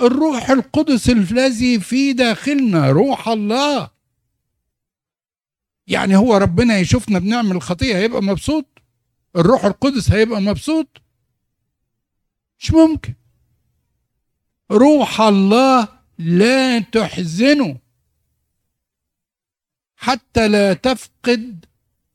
الروح 0.00 0.50
القدس 0.50 1.10
الذي 1.10 1.80
في 1.80 2.12
داخلنا 2.12 2.90
روح 2.90 3.28
الله. 3.28 3.90
يعني 5.86 6.16
هو 6.16 6.36
ربنا 6.36 6.78
يشوفنا 6.78 7.18
بنعمل 7.18 7.62
خطية 7.62 7.96
هيبقى 7.96 8.22
مبسوط؟ 8.22 8.66
الروح 9.36 9.64
القدس 9.64 10.10
هيبقى 10.10 10.40
مبسوط؟ 10.40 11.02
مش 12.58 12.70
ممكن. 12.72 13.14
روح 14.70 15.20
الله 15.20 15.88
لا 16.18 16.78
تحزنه. 16.78 17.85
حتى 19.96 20.48
لا 20.48 20.74
تفقد 20.74 21.64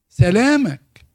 سلامك. 0.10 1.06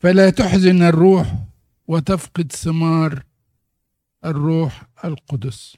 فلا 0.00 0.30
تحزن 0.30 0.82
الروح 0.82 1.26
وتفقد 1.88 2.52
ثمار 2.52 3.26
الروح 4.24 4.82
القدس. 5.04 5.76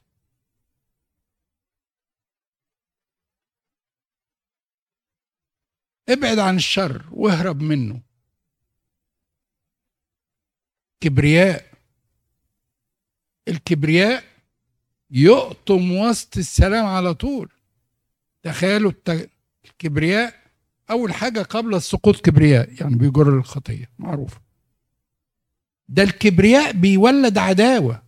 ابعد 6.09 6.39
عن 6.39 6.57
الشر 6.57 7.09
واهرب 7.12 7.62
منه. 7.62 8.03
كبرياء. 11.01 11.74
الكبرياء 13.49 14.28
يقطم 15.11 15.92
وسط 15.92 16.36
السلام 16.36 16.86
على 16.86 17.14
طول. 17.14 17.52
تخيلوا 18.42 18.92
الكبرياء 19.64 20.34
أول 20.90 21.14
حاجة 21.14 21.40
قبل 21.42 21.74
السقوط 21.74 22.16
كبرياء 22.20 22.80
يعني 22.80 22.96
بيجر 22.96 23.38
الخطية 23.38 23.90
معروف 23.98 24.38
ده 25.88 26.02
الكبرياء 26.02 26.72
بيولد 26.72 27.38
عداوة. 27.38 28.02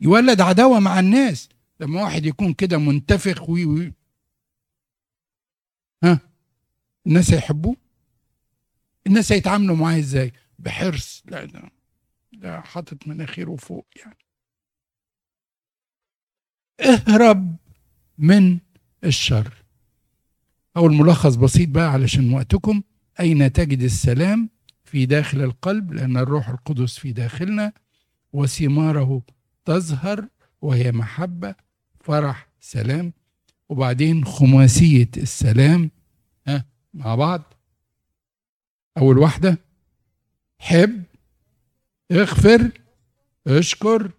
يولد 0.00 0.40
عداوة 0.40 0.80
مع 0.80 0.98
الناس. 1.00 1.48
لما 1.80 2.02
واحد 2.02 2.26
يكون 2.26 2.54
كده 2.54 2.78
منتفخ 2.78 3.48
وي 3.50 3.64
وي 3.64 3.92
ها؟ 6.04 6.20
الناس 7.06 7.30
هيحبوه؟ 7.32 7.76
الناس 9.06 9.32
هيتعاملوا 9.32 9.76
معاه 9.76 9.98
إزاي؟ 9.98 10.32
بحرص. 10.58 11.22
لا 11.26 11.44
ده 11.44 11.70
ده 12.32 12.60
حاطط 12.60 13.06
مناخيره 13.06 13.56
فوق 13.56 13.86
يعني. 13.96 14.16
اهرب 16.80 17.56
من 18.18 18.58
الشر. 19.04 19.52
أول 20.76 20.92
ملخص 20.94 21.34
بسيط 21.34 21.68
بقى 21.68 21.90
علشان 21.92 22.32
وقتكم. 22.34 22.82
أين 23.20 23.52
تجد 23.52 23.82
السلام 23.82 24.48
في 24.84 25.06
داخل 25.06 25.40
القلب؟ 25.40 25.92
لأن 25.92 26.16
الروح 26.16 26.48
القدس 26.48 26.98
في 26.98 27.12
داخلنا. 27.12 27.72
وثماره 28.32 29.22
تظهر 29.64 30.28
وهي 30.62 30.92
محبة 30.92 31.54
فرح 32.00 32.48
سلام. 32.60 33.12
وبعدين 33.68 34.24
خماسية 34.24 35.10
السلام 35.16 35.90
ها 36.46 36.64
مع 36.94 37.14
بعض. 37.14 37.42
أول 38.98 39.18
واحدة 39.18 39.58
حب 40.58 41.02
اغفر 42.12 42.70
اشكر 43.46 44.10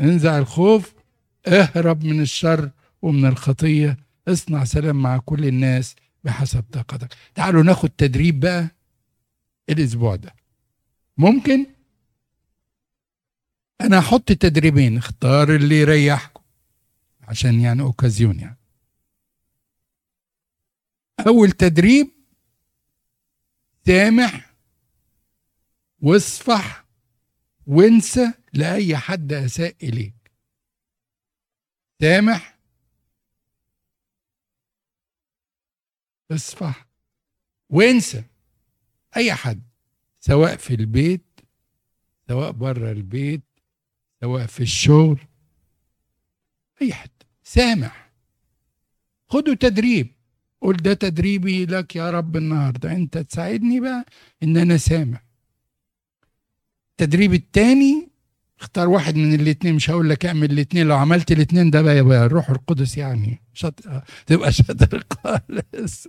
انزع 0.00 0.38
الخوف. 0.38 0.97
اهرب 1.46 2.04
من 2.04 2.20
الشر 2.20 2.70
ومن 3.02 3.26
الخطية. 3.26 3.96
اصنع 4.28 4.64
سلام 4.64 5.02
مع 5.02 5.18
كل 5.18 5.44
الناس 5.44 5.96
بحسب 6.24 6.64
طاقتك. 6.72 7.14
تعالوا 7.34 7.62
ناخد 7.62 7.90
تدريب 7.90 8.40
بقى 8.40 8.68
الأسبوع 9.68 10.16
ده. 10.16 10.34
ممكن؟ 11.16 11.66
أنا 13.80 13.98
أحط 13.98 14.32
تدريبين 14.32 14.96
اختار 14.96 15.54
اللي 15.54 15.80
يريحكم. 15.80 16.42
عشان 17.22 17.60
يعني 17.60 17.82
أوكازيون 17.82 18.38
يعني. 18.40 18.58
أول 21.26 21.50
تدريب 21.50 22.08
سامح 23.86 24.54
واصفح 26.00 26.84
وانسى 27.66 28.32
لأي 28.52 28.96
حد 28.96 29.32
أساء 29.32 29.74
اليك 29.82 30.17
سامح. 32.02 32.58
اصفح. 36.30 36.86
وانسى. 37.70 38.24
أي 39.16 39.34
حد. 39.34 39.62
سواء 40.20 40.56
في 40.56 40.74
البيت 40.74 41.40
سواء 42.28 42.50
بره 42.50 42.92
البيت 42.92 43.42
سواء 44.20 44.46
في 44.46 44.60
الشغل. 44.60 45.18
أي 46.82 46.92
حد. 46.92 47.10
سامح. 47.42 48.10
خدوا 49.28 49.54
تدريب. 49.54 50.14
قول 50.60 50.76
ده 50.76 50.94
تدريبي 50.94 51.66
لك 51.66 51.96
يا 51.96 52.10
رب 52.10 52.36
النهارده. 52.36 52.92
أنت 52.92 53.18
تساعدني 53.18 53.80
بقى 53.80 54.04
إن 54.42 54.56
أنا 54.56 54.76
سامح. 54.76 55.24
التدريب 56.90 57.34
التاني 57.34 58.07
اختار 58.60 58.88
واحد 58.88 59.16
من 59.16 59.34
الاثنين 59.34 59.74
مش 59.74 59.90
هقول 59.90 60.10
لك 60.10 60.26
اعمل 60.26 60.50
الاثنين 60.52 60.86
لو 60.88 60.96
عملت 60.96 61.32
الاثنين 61.32 61.70
ده 61.70 61.82
بقى 61.82 61.98
يبقى 61.98 62.26
الروح 62.26 62.50
القدس 62.50 62.98
يعني. 62.98 63.42
شاطر. 63.52 64.02
تبقى 64.26 64.52
شاطر 64.58 65.04
خالص. 65.12 66.08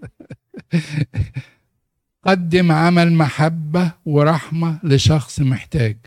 قدم 2.26 2.72
عمل 2.72 3.14
محبة 3.14 3.91
ورحمة 4.06 4.80
لشخص 4.84 5.39
محتاج. 5.39 5.97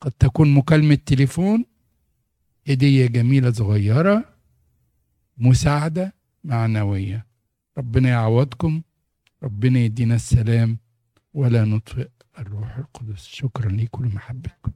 قد 0.00 0.10
تكون 0.12 0.54
مكالمة 0.54 0.94
تليفون 1.06 1.64
هدية 2.68 3.06
جميلة 3.06 3.50
صغيرة 3.52 4.24
مساعدة 5.38 6.14
معنوية. 6.44 7.26
ربنا 7.78 8.08
يعوضكم 8.08 8.82
ربنا 9.42 9.78
يدينا 9.78 10.14
السلام 10.14 10.78
ولا 11.34 11.64
نطفئ 11.64 12.08
الروح 12.38 12.76
القدس. 12.78 13.24
شكرا 13.26 13.70
لكم 13.72 14.04
لمحبتكم 14.04 14.72